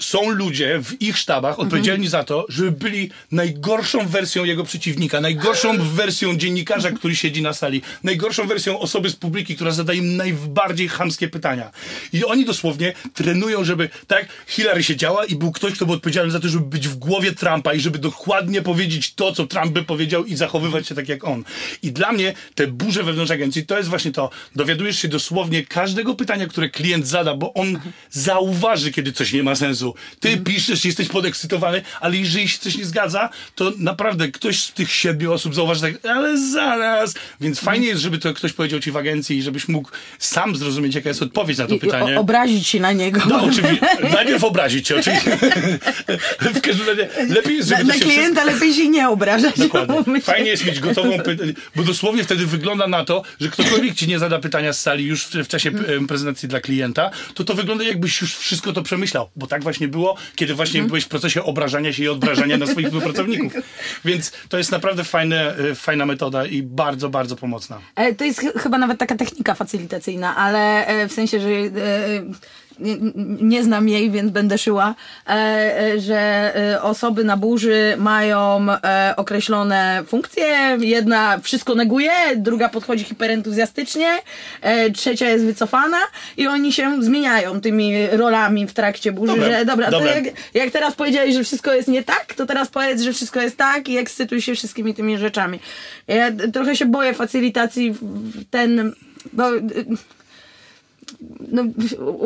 są 0.00 0.30
ludzie 0.30 0.80
w 0.82 1.02
ich 1.02 1.18
sztabach 1.18 1.58
odpowiedzialni 1.58 2.08
za 2.08 2.24
to, 2.24 2.46
żeby 2.48 2.72
byli 2.72 3.10
najgorszą 3.32 4.06
wersją 4.06 4.44
jego 4.44 4.64
przeciwnika, 4.64 5.20
najgorszą 5.20 5.78
wersją 5.98 6.36
dziennikarza, 6.36 6.90
który 6.90 7.16
siedzi 7.16 7.42
na 7.42 7.52
sali, 7.52 7.82
najgorszą 8.04 8.46
wersją 8.46 8.78
osoby 8.78 9.10
z 9.10 9.16
publiki, 9.16 9.54
która 9.54 9.70
zadaje 9.70 9.98
im 9.98 10.16
najbardziej 10.16 10.88
chamskie 10.88 11.28
pytania. 11.28 11.70
I 12.12 12.24
oni 12.24 12.44
dosłownie 12.44 12.92
trenują, 13.14 13.64
żeby, 13.64 13.88
tak, 14.06 14.28
Hillary 14.46 14.82
siedziała 14.82 15.24
i 15.24 15.34
był 15.34 15.52
ktoś, 15.52 15.72
kto 15.72 15.86
był 15.86 15.94
odpowiedzialny 15.94 16.32
za 16.32 16.40
to, 16.40 16.48
żeby 16.48 16.64
być 16.64 16.88
w 16.88 16.96
głowie 16.96 17.32
Trumpa 17.32 17.74
i 17.74 17.80
żeby 17.80 17.98
dokładnie 17.98 18.62
powiedzieć 18.62 19.14
to, 19.14 19.32
co 19.32 19.46
Trump 19.46 19.72
by 19.72 19.82
powiedział 19.82 20.24
i 20.24 20.36
zachowywać 20.36 20.88
się 20.88 20.94
tak 20.94 21.08
jak 21.08 21.24
on. 21.24 21.44
I 21.82 21.92
dla 21.92 22.12
mnie 22.12 22.34
te 22.54 22.66
burze 22.66 23.02
wewnątrz 23.02 23.30
agencji 23.30 23.66
to 23.66 23.76
jest 23.76 23.88
właśnie 23.88 24.12
to, 24.12 24.30
dowiadujesz 24.56 24.98
się 24.98 25.08
dosłownie 25.08 25.66
każdego 25.66 26.14
pytania, 26.14 26.46
które 26.46 26.68
klient 26.68 27.06
zada, 27.06 27.34
bo 27.34 27.54
on 27.54 27.80
zauważy, 28.10 28.92
kiedy 28.92 29.12
coś 29.12 29.32
nie 29.32 29.42
ma 29.42 29.54
sensu. 29.54 29.87
Ty 30.20 30.36
piszesz, 30.36 30.84
jesteś 30.84 31.08
podekscytowany, 31.08 31.82
ale 32.00 32.16
jeżeli 32.16 32.48
się 32.48 32.58
coś 32.58 32.76
nie 32.76 32.84
zgadza, 32.84 33.28
to 33.54 33.72
naprawdę 33.78 34.28
ktoś 34.28 34.60
z 34.60 34.72
tych 34.72 34.92
siedmiu 34.92 35.32
osób 35.32 35.54
zauważy 35.54 35.80
tak, 35.80 36.06
ale 36.06 36.38
zaraz. 36.38 37.14
Więc 37.40 37.60
fajnie 37.60 37.86
jest, 37.86 38.02
żeby 38.02 38.18
to 38.18 38.34
ktoś 38.34 38.52
powiedział 38.52 38.80
ci 38.80 38.90
w 38.90 38.96
agencji 38.96 39.38
i 39.38 39.42
żebyś 39.42 39.68
mógł 39.68 39.90
sam 40.18 40.56
zrozumieć, 40.56 40.94
jaka 40.94 41.08
jest 41.08 41.22
odpowiedź 41.22 41.58
na 41.58 41.66
to 41.66 41.74
I 41.74 41.78
pytanie. 41.78 42.16
o- 42.16 42.20
obrazić 42.20 42.66
się 42.68 42.80
na 42.80 42.92
niego. 42.92 43.20
No 43.28 43.42
oczywiście. 43.44 43.86
Najpierw 44.12 44.44
obrazić 44.44 44.86
cię, 44.86 44.96
oczywiście. 44.96 45.38
W 46.54 46.60
każdym 46.60 46.88
razie 46.88 47.08
lepiej 47.28 47.56
jest, 47.56 47.68
żeby 47.68 47.84
na 47.84 47.92
to 47.92 47.98
się 47.98 48.04
klienta 48.04 48.44
lepiej 48.44 48.74
się 48.74 48.88
nie 48.88 49.08
obrażać. 49.08 49.58
Dokładnie. 49.58 50.14
się. 50.16 50.20
Fajnie 50.22 50.50
jest 50.50 50.64
mieć 50.66 50.80
gotową 50.80 51.18
pytanie, 51.18 51.52
bo 51.76 51.82
dosłownie 51.82 52.24
wtedy 52.24 52.46
wygląda 52.46 52.86
na 52.86 53.04
to, 53.04 53.22
że 53.40 53.48
ktokolwiek 53.48 53.94
ci 53.94 54.08
nie 54.08 54.18
zada 54.18 54.38
pytania 54.38 54.72
z 54.72 54.80
sali 54.80 55.04
już 55.04 55.24
w, 55.24 55.34
w 55.34 55.48
czasie 55.48 55.70
em, 55.70 56.06
prezentacji 56.06 56.48
dla 56.48 56.60
klienta, 56.60 57.10
to 57.34 57.44
to 57.44 57.54
wygląda 57.54 57.84
jakbyś 57.84 58.20
już 58.20 58.36
wszystko 58.36 58.72
to 58.72 58.82
przemyślał, 58.82 59.28
bo 59.36 59.46
tak 59.46 59.62
właśnie 59.62 59.77
było, 59.88 60.16
kiedy 60.36 60.54
właśnie 60.54 60.82
byłeś 60.82 61.04
w 61.04 61.08
procesie 61.08 61.42
obrażania 61.44 61.92
się 61.92 62.02
i 62.04 62.08
odbrażania 62.08 62.56
na 62.56 62.66
swoich 62.66 62.86
współpracowników. 62.90 63.52
Więc 64.04 64.32
to 64.48 64.58
jest 64.58 64.72
naprawdę 64.72 65.04
fajne, 65.04 65.56
e, 65.56 65.74
fajna 65.74 66.06
metoda 66.06 66.46
i 66.46 66.62
bardzo, 66.62 67.08
bardzo 67.08 67.36
pomocna. 67.36 67.78
E, 67.96 68.14
To 68.14 68.24
jest 68.24 68.40
ch- 68.40 68.62
chyba 68.62 68.78
nawet 68.78 68.98
taka 68.98 69.16
technika 69.16 69.54
facylitacyjna, 69.54 70.36
ale 70.36 70.86
e, 70.86 71.08
w 71.08 71.12
sensie, 71.12 71.40
że 71.40 71.48
e, 71.48 71.70
nie, 72.80 72.96
nie 73.40 73.64
znam 73.64 73.88
jej, 73.88 74.10
więc 74.10 74.30
będę 74.32 74.58
szyła, 74.58 74.94
e, 75.26 75.30
e, 75.30 76.00
że 76.00 76.52
e, 76.56 76.82
osoby 76.82 77.24
na 77.24 77.36
burzy 77.36 77.94
mają 77.98 78.66
określone 79.16 80.02
funkcje. 80.06 80.78
Jedna 80.80 81.38
wszystko 81.42 81.74
neguje, 81.74 82.10
druga 82.36 82.68
podchodzi 82.68 83.04
hiperentuzjastycznie, 83.04 84.08
trzecia 84.94 85.28
jest 85.28 85.44
wycofana 85.44 85.98
i 86.36 86.46
oni 86.46 86.72
się 86.72 87.02
zmieniają 87.02 87.60
tymi 87.60 88.06
rolami 88.06 88.66
w 88.66 88.72
trakcie 88.72 89.12
burzy, 89.12 89.32
Dobra, 89.32 89.58
że 89.58 89.64
dobra, 89.64 89.90
dobra. 89.90 90.14
jak, 90.14 90.24
jak 90.54 90.70
teraz 90.70 90.94
powiedziałeś, 90.94 91.34
że 91.34 91.44
wszystko 91.44 91.72
jest 91.72 91.88
nie 91.88 92.02
tak, 92.02 92.34
to 92.34 92.46
teraz 92.46 92.68
powiedz, 92.68 93.02
że 93.02 93.12
wszystko 93.12 93.40
jest 93.40 93.56
tak 93.56 93.88
i 93.88 93.98
ekscytuj 93.98 94.42
się 94.42 94.54
wszystkimi 94.54 94.94
tymi 94.94 95.18
rzeczami. 95.18 95.60
Ja 96.08 96.30
trochę 96.52 96.76
się 96.76 96.86
boję 96.86 97.14
facylitacji 97.14 97.94
ten, 98.50 98.92
bo 99.32 99.56
y, 99.56 99.62
no, 101.52 101.64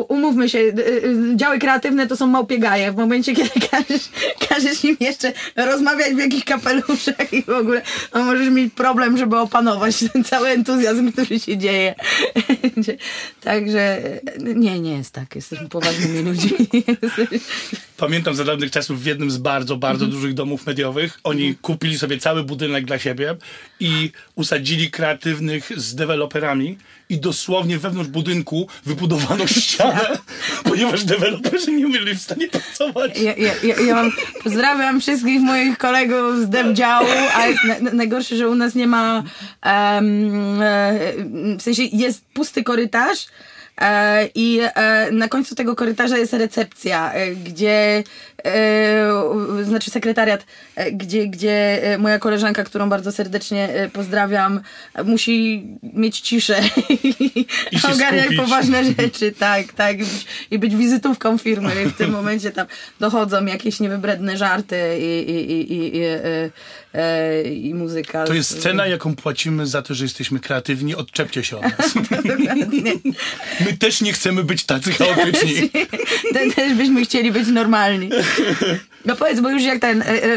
umówmy 0.07 0.49
się, 0.49 0.59
y, 0.59 0.73
y, 1.05 1.35
działy 1.35 1.59
kreatywne 1.59 2.07
to 2.07 2.17
są 2.17 2.27
małpiegaje. 2.27 2.91
W 2.91 2.95
momencie, 2.95 3.35
kiedy 3.35 3.49
każesz, 3.71 4.09
każesz 4.49 4.83
im 4.85 4.97
jeszcze 4.99 5.33
rozmawiać 5.55 6.13
w 6.13 6.17
jakichś 6.17 6.43
kapeluszach 6.43 7.33
i 7.33 7.43
w 7.43 7.49
ogóle, 7.49 7.81
no 8.13 8.23
możesz 8.23 8.49
mieć 8.49 8.73
problem, 8.73 9.17
żeby 9.17 9.37
opanować 9.37 9.95
ten 10.13 10.23
cały 10.23 10.49
entuzjazm, 10.49 11.11
który 11.11 11.39
się 11.39 11.57
dzieje. 11.57 11.95
Także 13.41 14.05
y, 14.37 14.55
nie, 14.55 14.79
nie 14.79 14.97
jest 14.97 15.13
tak. 15.13 15.35
Jesteśmy 15.35 15.69
poważnymi 15.69 16.19
ludźmi. 16.19 16.57
Pamiętam 17.97 18.35
za 18.35 18.43
dawnych 18.43 18.71
czasów 18.71 19.01
w 19.01 19.05
jednym 19.05 19.31
z 19.31 19.37
bardzo, 19.37 19.77
bardzo 19.77 20.07
dużych 20.07 20.33
domów 20.33 20.65
mediowych. 20.65 21.19
Oni 21.23 21.55
kupili 21.55 21.97
sobie 21.97 22.17
cały 22.17 22.43
budynek 22.43 22.85
dla 22.85 22.99
siebie 22.99 23.35
i 23.79 24.11
usadzili 24.35 24.91
kreatywnych 24.91 25.71
z 25.75 25.95
deweloperami 25.95 26.77
i 27.13 27.17
dosłownie 27.17 27.77
wewnątrz 27.77 28.09
budynku 28.09 28.67
wybudowano 28.85 29.47
ścianę, 29.57 30.17
ponieważ 30.63 31.03
deweloperzy 31.03 31.71
nie 31.71 31.87
byli 31.87 32.15
w 32.15 32.21
stanie 32.21 32.47
pracować. 32.47 33.19
Ja, 33.19 33.35
ja, 33.35 33.53
ja, 33.63 33.75
ja 33.81 33.95
mam, 33.95 34.11
pozdrawiam 34.43 35.01
wszystkich 35.01 35.41
moich 35.41 35.77
kolegów 35.77 36.39
z 36.39 36.49
dev 36.49 36.73
działu, 36.73 37.07
a 37.35 37.47
jest 37.47 37.63
na, 37.63 37.79
na, 37.79 37.91
najgorsze, 37.91 38.37
że 38.37 38.49
u 38.49 38.55
nas 38.55 38.75
nie 38.75 38.87
ma 38.87 39.23
e, 39.65 40.01
w 41.57 41.61
sensie 41.61 41.83
jest 41.83 42.25
pusty 42.25 42.63
korytarz 42.63 43.27
i 44.35 44.59
e, 44.61 45.11
na 45.11 45.27
końcu 45.27 45.55
tego 45.55 45.75
korytarza 45.75 46.17
jest 46.17 46.33
recepcja, 46.33 47.13
e, 47.13 47.35
gdzie 47.35 48.03
e, 48.45 49.63
znaczy 49.63 49.91
sekretariat, 49.91 50.45
e, 50.75 50.91
gdzie, 50.91 51.27
gdzie 51.27 51.83
e, 51.83 51.97
moja 51.97 52.19
koleżanka, 52.19 52.63
którą 52.63 52.89
bardzo 52.89 53.11
serdecznie 53.11 53.69
e, 53.69 53.89
pozdrawiam, 53.89 54.61
e, 54.93 55.03
musi 55.03 55.67
mieć 55.93 56.19
ciszę 56.19 56.59
i, 56.89 57.45
I 57.71 57.77
ogarniać 57.93 58.25
skupić. 58.25 58.39
poważne 58.39 58.83
rzeczy, 58.83 59.31
tak, 59.31 59.73
tak, 59.73 59.97
i 60.51 60.59
być, 60.59 60.75
wizytówką 60.75 61.37
firmy. 61.37 61.71
I 61.85 61.89
w 61.89 61.97
tym 61.97 62.11
momencie 62.19 62.51
tam 62.51 62.67
dochodzą 62.99 63.45
jakieś 63.45 63.79
niewybredne 63.79 64.37
żarty 64.37 64.77
i, 64.99 65.31
i, 65.31 65.73
i, 65.73 65.97
i, 65.97 66.01
e, 66.93 66.97
e, 66.99 67.43
i 67.53 67.73
muzyka. 67.73 68.23
To 68.25 68.33
jest 68.33 68.61
cena, 68.61 68.87
jaką 68.87 69.15
płacimy 69.15 69.67
za 69.67 69.81
to, 69.81 69.93
że 69.93 70.03
jesteśmy 70.05 70.39
kreatywni. 70.39 70.95
Odczepcie 70.95 71.43
się 71.43 71.57
od 71.57 71.63
nas. 71.63 71.93
My 73.65 73.77
też 73.79 74.01
nie 74.01 74.13
chcemy 74.13 74.43
być 74.43 74.63
tacy 74.63 74.91
chaotyczni. 74.91 75.69
Te- 76.33 76.51
Też 76.55 76.73
byśmy 76.73 77.05
chcieli 77.05 77.31
być 77.31 77.47
normalni. 77.47 78.09
No 79.05 79.15
powiedz, 79.15 79.39
bo 79.39 79.49
już 79.49 79.63
jak 79.63 79.79
ten, 79.79 80.01
e, 80.01 80.05
e, 80.05 80.29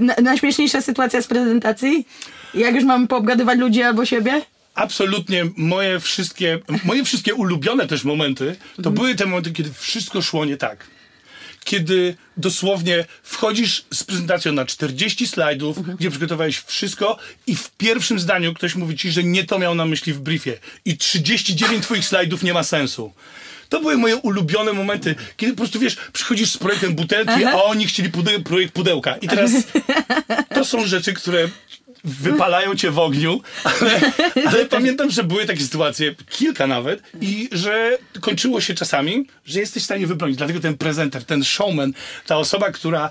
na- 0.00 0.14
najśmieszniejsza 0.22 0.80
sytuacja 0.82 1.22
z 1.22 1.26
prezentacji? 1.26 2.06
Jak 2.54 2.74
już 2.74 2.84
mamy 2.84 3.06
poobgadywać 3.06 3.58
ludzi 3.58 3.82
albo 3.82 4.04
siebie? 4.06 4.42
Absolutnie 4.74 5.44
moje 5.56 6.00
wszystkie, 6.00 6.58
moje 6.84 7.04
wszystkie 7.04 7.34
ulubione 7.34 7.86
też 7.86 8.04
momenty, 8.04 8.56
to 8.82 8.90
były 8.90 9.14
te 9.14 9.26
momenty, 9.26 9.52
kiedy 9.52 9.70
wszystko 9.78 10.22
szło 10.22 10.44
nie 10.44 10.56
tak. 10.56 10.86
Kiedy 11.64 12.16
dosłownie 12.36 13.04
wchodzisz 13.22 13.84
z 13.94 14.04
prezentacją 14.04 14.52
na 14.52 14.64
40 14.66 15.26
slajdów, 15.26 15.96
gdzie 15.96 16.10
przygotowałeś 16.10 16.58
wszystko 16.58 17.18
i 17.46 17.56
w 17.56 17.70
pierwszym 17.70 18.20
zdaniu 18.20 18.54
ktoś 18.54 18.74
mówi 18.74 18.96
ci, 18.96 19.10
że 19.10 19.24
nie 19.24 19.44
to 19.44 19.58
miał 19.58 19.74
na 19.74 19.84
myśli 19.86 20.12
w 20.12 20.20
briefie 20.20 20.58
i 20.84 20.96
39 20.96 21.84
twoich 21.84 22.06
slajdów 22.06 22.42
nie 22.42 22.54
ma 22.54 22.62
sensu. 22.62 23.12
To 23.68 23.80
były 23.80 23.96
moje 23.96 24.16
ulubione 24.16 24.72
momenty, 24.72 25.14
kiedy 25.36 25.52
po 25.52 25.56
prostu 25.56 25.78
wiesz, 25.80 25.96
przychodzisz 26.12 26.50
z 26.50 26.58
projektem 26.58 26.94
butelki, 26.94 27.44
a 27.44 27.62
oni 27.62 27.86
chcieli 27.86 28.10
pude- 28.10 28.42
projekt 28.42 28.74
pudełka. 28.74 29.16
I 29.16 29.28
teraz 29.28 29.52
to 30.54 30.64
są 30.64 30.86
rzeczy, 30.86 31.12
które 31.12 31.48
wypalają 32.04 32.74
cię 32.74 32.90
w 32.90 32.98
ogniu, 32.98 33.40
ale, 33.64 34.00
ale 34.50 34.66
pamiętam, 34.66 35.10
że 35.10 35.24
były 35.24 35.46
takie 35.46 35.60
sytuacje, 35.60 36.14
kilka 36.30 36.66
nawet, 36.66 37.02
i 37.20 37.48
że 37.52 37.98
kończyło 38.20 38.60
się 38.60 38.74
czasami, 38.74 39.26
że 39.46 39.60
jesteś 39.60 39.82
w 39.82 39.84
stanie 39.84 40.06
wybronić. 40.06 40.36
Dlatego 40.36 40.60
ten 40.60 40.76
prezenter, 40.76 41.24
ten 41.24 41.44
showman, 41.44 41.92
ta 42.26 42.36
osoba, 42.36 42.72
która 42.72 43.10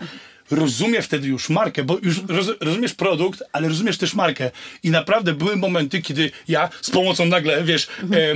rozumie 0.51 1.01
wtedy 1.01 1.27
już 1.27 1.49
markę, 1.49 1.83
bo 1.83 1.97
już 2.03 2.15
roz, 2.27 2.47
rozumiesz 2.61 2.93
produkt, 2.93 3.43
ale 3.53 3.67
rozumiesz 3.67 3.97
też 3.97 4.13
markę. 4.13 4.51
I 4.83 4.89
naprawdę 4.91 5.33
były 5.33 5.55
momenty, 5.55 6.01
kiedy 6.01 6.31
ja 6.47 6.69
z 6.81 6.89
pomocą 6.89 7.25
nagle, 7.25 7.63
wiesz, 7.63 7.87
e, 8.13 8.31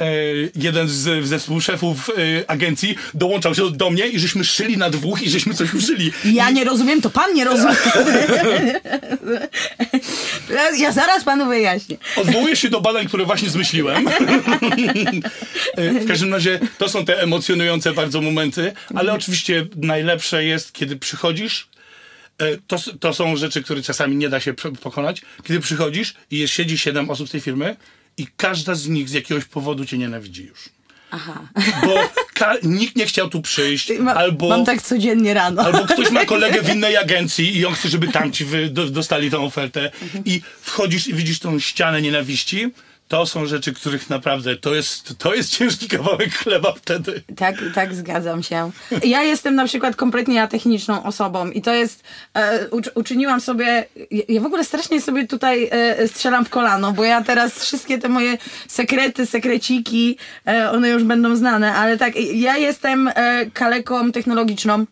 e, 0.00 0.12
jeden 0.56 0.88
z 0.88 1.26
zespół 1.26 1.60
szefów 1.60 2.10
e, 2.10 2.50
agencji 2.50 2.96
dołączał 3.14 3.54
się 3.54 3.70
do 3.70 3.90
mnie 3.90 4.06
i 4.06 4.18
żeśmy 4.18 4.44
szyli 4.44 4.76
na 4.76 4.90
dwóch 4.90 5.22
i 5.22 5.30
żeśmy 5.30 5.54
coś 5.54 5.74
uszyli. 5.74 6.12
Ja 6.24 6.50
nie 6.50 6.64
rozumiem, 6.64 7.00
to 7.00 7.10
pan 7.10 7.34
nie 7.34 7.44
rozumie. 7.44 7.74
Ja- 10.50 10.70
Ja 10.88 10.92
zaraz 10.92 11.24
panu 11.24 11.46
wyjaśnię. 11.46 11.96
Odwołuję 12.16 12.56
się 12.56 12.70
do 12.70 12.80
badań, 12.80 13.06
które 13.06 13.24
właśnie 13.24 13.50
zmyśliłem. 13.50 14.08
w 16.02 16.06
każdym 16.08 16.34
razie 16.34 16.60
to 16.78 16.88
są 16.88 17.04
te 17.04 17.22
emocjonujące 17.22 17.92
bardzo 17.92 18.20
momenty, 18.20 18.72
ale 18.94 19.12
oczywiście 19.12 19.66
najlepsze 19.76 20.44
jest, 20.44 20.72
kiedy 20.72 20.96
przychodzisz. 20.96 21.57
E, 22.38 22.56
To, 22.66 22.76
to 23.00 23.14
są 23.14 23.36
rzeczy, 23.36 23.62
które 23.62 23.82
czasami 23.82 24.16
nie 24.16 24.28
da 24.28 24.40
się 24.40 24.54
pokonać. 24.82 25.22
Kiedy 25.44 25.60
przychodzisz 25.60 26.14
i 26.30 26.38
jest, 26.38 26.52
siedzi 26.54 26.78
siedem 26.78 27.10
osób 27.10 27.28
z 27.28 27.30
tej 27.30 27.40
firmy 27.40 27.76
i 28.16 28.26
każda 28.36 28.74
z 28.74 28.88
nich 28.88 29.08
z 29.08 29.12
jakiegoś 29.12 29.44
powodu 29.44 29.84
cię 29.84 29.98
nienawidzi 29.98 30.44
już. 30.44 30.68
Aha. 31.10 31.48
Bo 31.86 32.10
nikt 32.62 32.96
nie 32.96 33.06
chciał 33.06 33.28
tu 33.28 33.42
przyjść, 33.42 33.92
Ma, 33.98 34.14
albo... 34.14 34.48
Mam 34.48 34.64
tak 34.64 34.82
codziennie 34.82 35.34
rano. 35.34 35.62
Albo 35.62 35.86
ktoś 35.86 36.10
ma 36.10 36.24
kolegę 36.24 36.62
w 36.62 36.68
innej 36.74 36.96
agencji 36.96 37.56
i 37.58 37.66
on 37.66 37.74
chce, 37.74 37.88
żeby 37.88 38.08
tamci 38.08 38.44
wy, 38.44 38.68
do, 38.68 38.90
dostali 38.90 39.30
tą 39.30 39.44
ofertę 39.44 39.90
i 40.24 40.40
wchodzisz 40.60 41.08
i 41.08 41.14
widzisz 41.14 41.38
tą 41.38 41.60
ścianę 41.60 42.02
nienawiści. 42.02 42.70
To 43.08 43.26
są 43.26 43.46
rzeczy, 43.46 43.72
których 43.72 44.10
naprawdę 44.10 44.56
to 44.56 44.74
jest, 44.74 45.18
to 45.18 45.34
jest 45.34 45.50
ciężki 45.56 45.88
kawałek 45.88 46.34
chleba 46.34 46.72
wtedy. 46.72 47.22
Tak, 47.36 47.54
tak, 47.74 47.94
zgadzam 47.94 48.42
się. 48.42 48.70
Ja 49.04 49.22
jestem 49.22 49.54
na 49.54 49.64
przykład 49.66 49.96
kompletnie 49.96 50.42
atechniczną 50.42 51.02
osobą 51.02 51.50
i 51.50 51.62
to 51.62 51.74
jest, 51.74 52.02
e, 52.34 52.68
ucz, 52.68 52.90
uczyniłam 52.94 53.40
sobie, 53.40 53.84
ja- 54.10 54.22
ja 54.28 54.40
w 54.40 54.46
ogóle 54.46 54.64
strasznie 54.64 55.00
sobie 55.00 55.26
tutaj 55.26 55.68
e, 55.70 56.08
strzelam 56.08 56.44
w 56.44 56.50
kolano, 56.50 56.92
bo 56.92 57.04
ja 57.04 57.22
teraz 57.24 57.58
wszystkie 57.64 57.98
te 57.98 58.08
moje 58.08 58.38
sekrety, 58.68 59.26
sekreciki, 59.26 60.18
e, 60.46 60.70
one 60.70 60.88
już 60.88 61.04
będą 61.04 61.36
znane, 61.36 61.74
ale 61.74 61.98
tak, 61.98 62.12
ja 62.34 62.56
jestem 62.56 63.08
e, 63.14 63.46
kaleką 63.50 64.12
technologiczną 64.12 64.84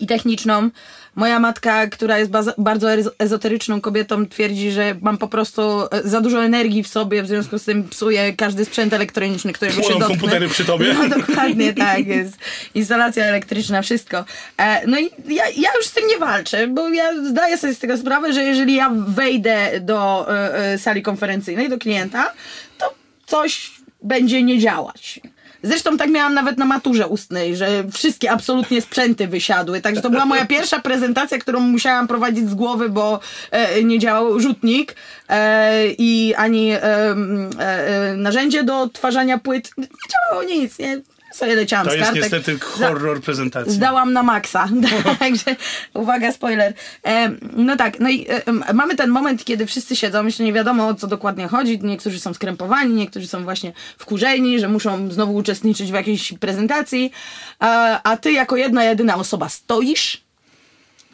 i 0.00 0.06
techniczną. 0.06 0.70
Moja 1.18 1.38
matka, 1.40 1.86
która 1.86 2.18
jest 2.18 2.30
bardzo 2.58 2.88
ez- 2.90 3.10
ezoteryczną 3.18 3.80
kobietą, 3.80 4.26
twierdzi, 4.26 4.70
że 4.70 4.94
mam 5.00 5.18
po 5.18 5.28
prostu 5.28 5.62
e, 5.62 5.88
za 6.04 6.20
dużo 6.20 6.44
energii 6.44 6.82
w 6.82 6.88
sobie, 6.88 7.22
w 7.22 7.26
związku 7.28 7.58
z 7.58 7.64
tym 7.64 7.88
psuję 7.88 8.32
każdy 8.32 8.64
sprzęt 8.64 8.92
elektroniczny, 8.92 9.52
którego 9.52 9.76
się 9.76 9.82
Płoną 9.82 9.98
dotknę. 9.98 10.16
komputery 10.16 10.48
przy 10.48 10.64
tobie. 10.64 10.94
No 10.98 11.08
dokładnie 11.18 11.72
tak, 11.74 12.06
jest 12.06 12.36
instalacja 12.74 13.24
elektryczna, 13.24 13.82
wszystko. 13.82 14.24
E, 14.58 14.86
no 14.86 14.98
i 15.00 15.10
ja, 15.28 15.44
ja 15.48 15.70
już 15.76 15.86
z 15.86 15.92
tym 15.92 16.06
nie 16.08 16.18
walczę, 16.18 16.66
bo 16.66 16.88
ja 16.88 17.24
zdaję 17.24 17.58
sobie 17.58 17.74
z 17.74 17.78
tego 17.78 17.96
sprawę, 17.96 18.32
że 18.32 18.42
jeżeli 18.44 18.74
ja 18.74 18.90
wejdę 18.94 19.70
do 19.80 20.26
e, 20.54 20.78
sali 20.78 21.02
konferencyjnej, 21.02 21.68
do 21.68 21.78
klienta, 21.78 22.32
to 22.78 22.94
coś 23.26 23.70
będzie 24.02 24.42
nie 24.42 24.58
działać. 24.58 25.20
Zresztą 25.62 25.96
tak 25.96 26.10
miałam 26.10 26.34
nawet 26.34 26.58
na 26.58 26.64
maturze 26.64 27.06
ustnej, 27.06 27.56
że 27.56 27.84
wszystkie 27.92 28.30
absolutnie 28.30 28.82
sprzęty 28.82 29.28
wysiadły. 29.28 29.80
Także 29.80 30.02
to 30.02 30.10
była 30.10 30.26
moja 30.26 30.46
pierwsza 30.56 30.80
prezentacja, 30.80 31.38
którą 31.38 31.60
musiałam 31.60 32.08
prowadzić 32.08 32.50
z 32.50 32.54
głowy, 32.54 32.88
bo 32.88 33.20
e, 33.50 33.84
nie 33.84 33.98
działał 33.98 34.40
rzutnik 34.40 34.94
e, 35.28 35.86
i 35.98 36.34
ani 36.36 36.70
e, 36.70 36.82
e, 36.82 38.14
narzędzie 38.16 38.64
do 38.64 38.80
odtwarzania 38.80 39.38
płyt. 39.38 39.70
Nie 39.78 39.86
działało 40.10 40.48
nic. 40.48 40.78
Nie? 40.78 41.00
Sobie 41.38 41.54
leciałam 41.54 41.86
To 41.86 41.92
z 41.92 41.94
jest 41.94 42.04
kartek. 42.06 42.22
niestety 42.22 42.58
horror 42.58 43.20
prezentacji. 43.20 43.72
Zdałam 43.72 44.12
na 44.12 44.22
maksa. 44.22 44.68
Także 45.18 45.56
uwaga, 45.94 46.32
spoiler. 46.32 46.74
E, 47.06 47.30
no 47.56 47.76
tak, 47.76 48.00
no 48.00 48.08
i 48.08 48.26
e, 48.28 48.72
mamy 48.74 48.96
ten 48.96 49.10
moment, 49.10 49.44
kiedy 49.44 49.66
wszyscy 49.66 49.96
siedzą, 49.96 50.24
jeszcze 50.26 50.44
nie 50.44 50.52
wiadomo 50.52 50.88
o 50.88 50.94
co 50.94 51.06
dokładnie 51.06 51.48
chodzi. 51.48 51.80
Niektórzy 51.82 52.20
są 52.20 52.34
skrępowani, 52.34 52.94
niektórzy 52.94 53.28
są 53.28 53.44
właśnie 53.44 53.72
wkurzeni, 53.98 54.60
że 54.60 54.68
muszą 54.68 55.10
znowu 55.10 55.34
uczestniczyć 55.34 55.90
w 55.90 55.94
jakiejś 55.94 56.32
prezentacji. 56.32 57.12
A, 57.58 58.00
a 58.02 58.16
ty 58.16 58.32
jako 58.32 58.56
jedna, 58.56 58.84
jedyna 58.84 59.16
osoba 59.16 59.48
stoisz. 59.48 60.20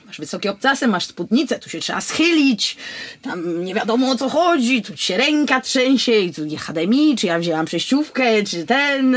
Masz 0.06 0.18
wysokie 0.18 0.50
obcasy, 0.50 0.88
masz 0.88 1.06
spódnicę, 1.06 1.58
tu 1.58 1.70
się 1.70 1.80
trzeba 1.80 2.00
schylić, 2.00 2.76
tam 3.22 3.64
nie 3.64 3.74
wiadomo 3.74 4.10
o 4.10 4.16
co 4.16 4.28
chodzi, 4.28 4.82
tu 4.82 4.96
się 4.96 5.16
ręka 5.16 5.60
trzęsie 5.60 6.12
i 6.12 6.34
tu 6.34 6.44
nie 6.44 6.58
HDMI, 6.58 7.16
czy 7.16 7.26
ja 7.26 7.38
wzięłam 7.38 7.66
przejściówkę, 7.66 8.44
czy 8.44 8.66
ten... 8.66 9.16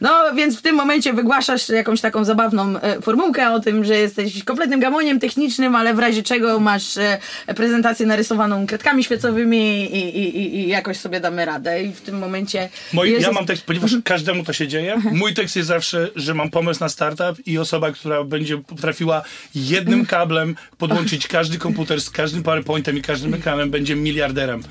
No, 0.00 0.34
więc 0.34 0.58
w 0.58 0.62
tym 0.62 0.76
momencie 0.76 1.12
wygłaszasz 1.12 1.68
jakąś 1.68 2.00
taką 2.00 2.24
zabawną 2.24 2.80
e, 2.80 3.00
formułkę 3.00 3.52
o 3.52 3.60
tym, 3.60 3.84
że 3.84 3.96
jesteś 3.96 4.44
kompletnym 4.44 4.80
gamoniem 4.80 5.20
technicznym, 5.20 5.76
ale 5.76 5.94
w 5.94 5.98
razie 5.98 6.22
czego 6.22 6.60
masz 6.60 6.96
e, 6.96 7.18
prezentację 7.56 8.06
narysowaną 8.06 8.66
kredkami 8.66 9.04
świecowymi 9.04 9.58
i, 9.84 9.96
i, 10.18 10.38
i, 10.38 10.58
i 10.58 10.68
jakoś 10.68 10.96
sobie 10.96 11.20
damy 11.20 11.44
radę. 11.44 11.82
I 11.82 11.92
w 11.92 12.00
tym 12.00 12.18
momencie... 12.18 12.68
Moi, 12.92 13.10
jest- 13.10 13.26
ja 13.26 13.32
mam 13.32 13.46
tekst, 13.46 13.64
ponieważ 13.64 13.96
każdemu 14.04 14.44
to 14.44 14.52
się 14.52 14.68
dzieje. 14.68 14.96
Mój 15.12 15.34
tekst 15.34 15.56
jest 15.56 15.68
zawsze, 15.68 16.08
że 16.16 16.34
mam 16.34 16.50
pomysł 16.50 16.80
na 16.80 16.88
startup 16.88 17.46
i 17.46 17.58
osoba, 17.58 17.92
która 17.92 18.24
będzie 18.24 18.58
potrafiła 18.58 19.22
jednym 19.54 20.06
kablem 20.06 20.56
podłączyć 20.78 21.26
każdy 21.28 21.58
komputer 21.58 22.00
z 22.00 22.10
każdym 22.10 22.42
PowerPointem 22.42 22.96
i 22.98 23.02
każdym 23.02 23.34
ekranem, 23.34 23.70
będzie 23.70 23.96
miliarderem. 23.96 24.62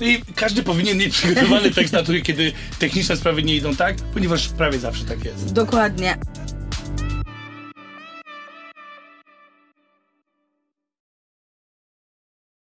I 0.00 0.20
każdy 0.36 0.62
powinien 0.62 0.98
mieć 0.98 1.12
przygotowany 1.14 1.70
tekst 1.70 1.92
na 1.92 2.02
kiedy 2.22 2.52
techniczne 2.78 3.16
sprawy 3.16 3.42
nie 3.42 3.56
idą 3.56 3.76
tak, 3.76 3.96
ponieważ 4.14 4.48
prawie 4.76 4.80
zawsze 4.80 5.04
tak 5.04 5.24
jest. 5.24 5.52
Dokładnie. 5.52 6.16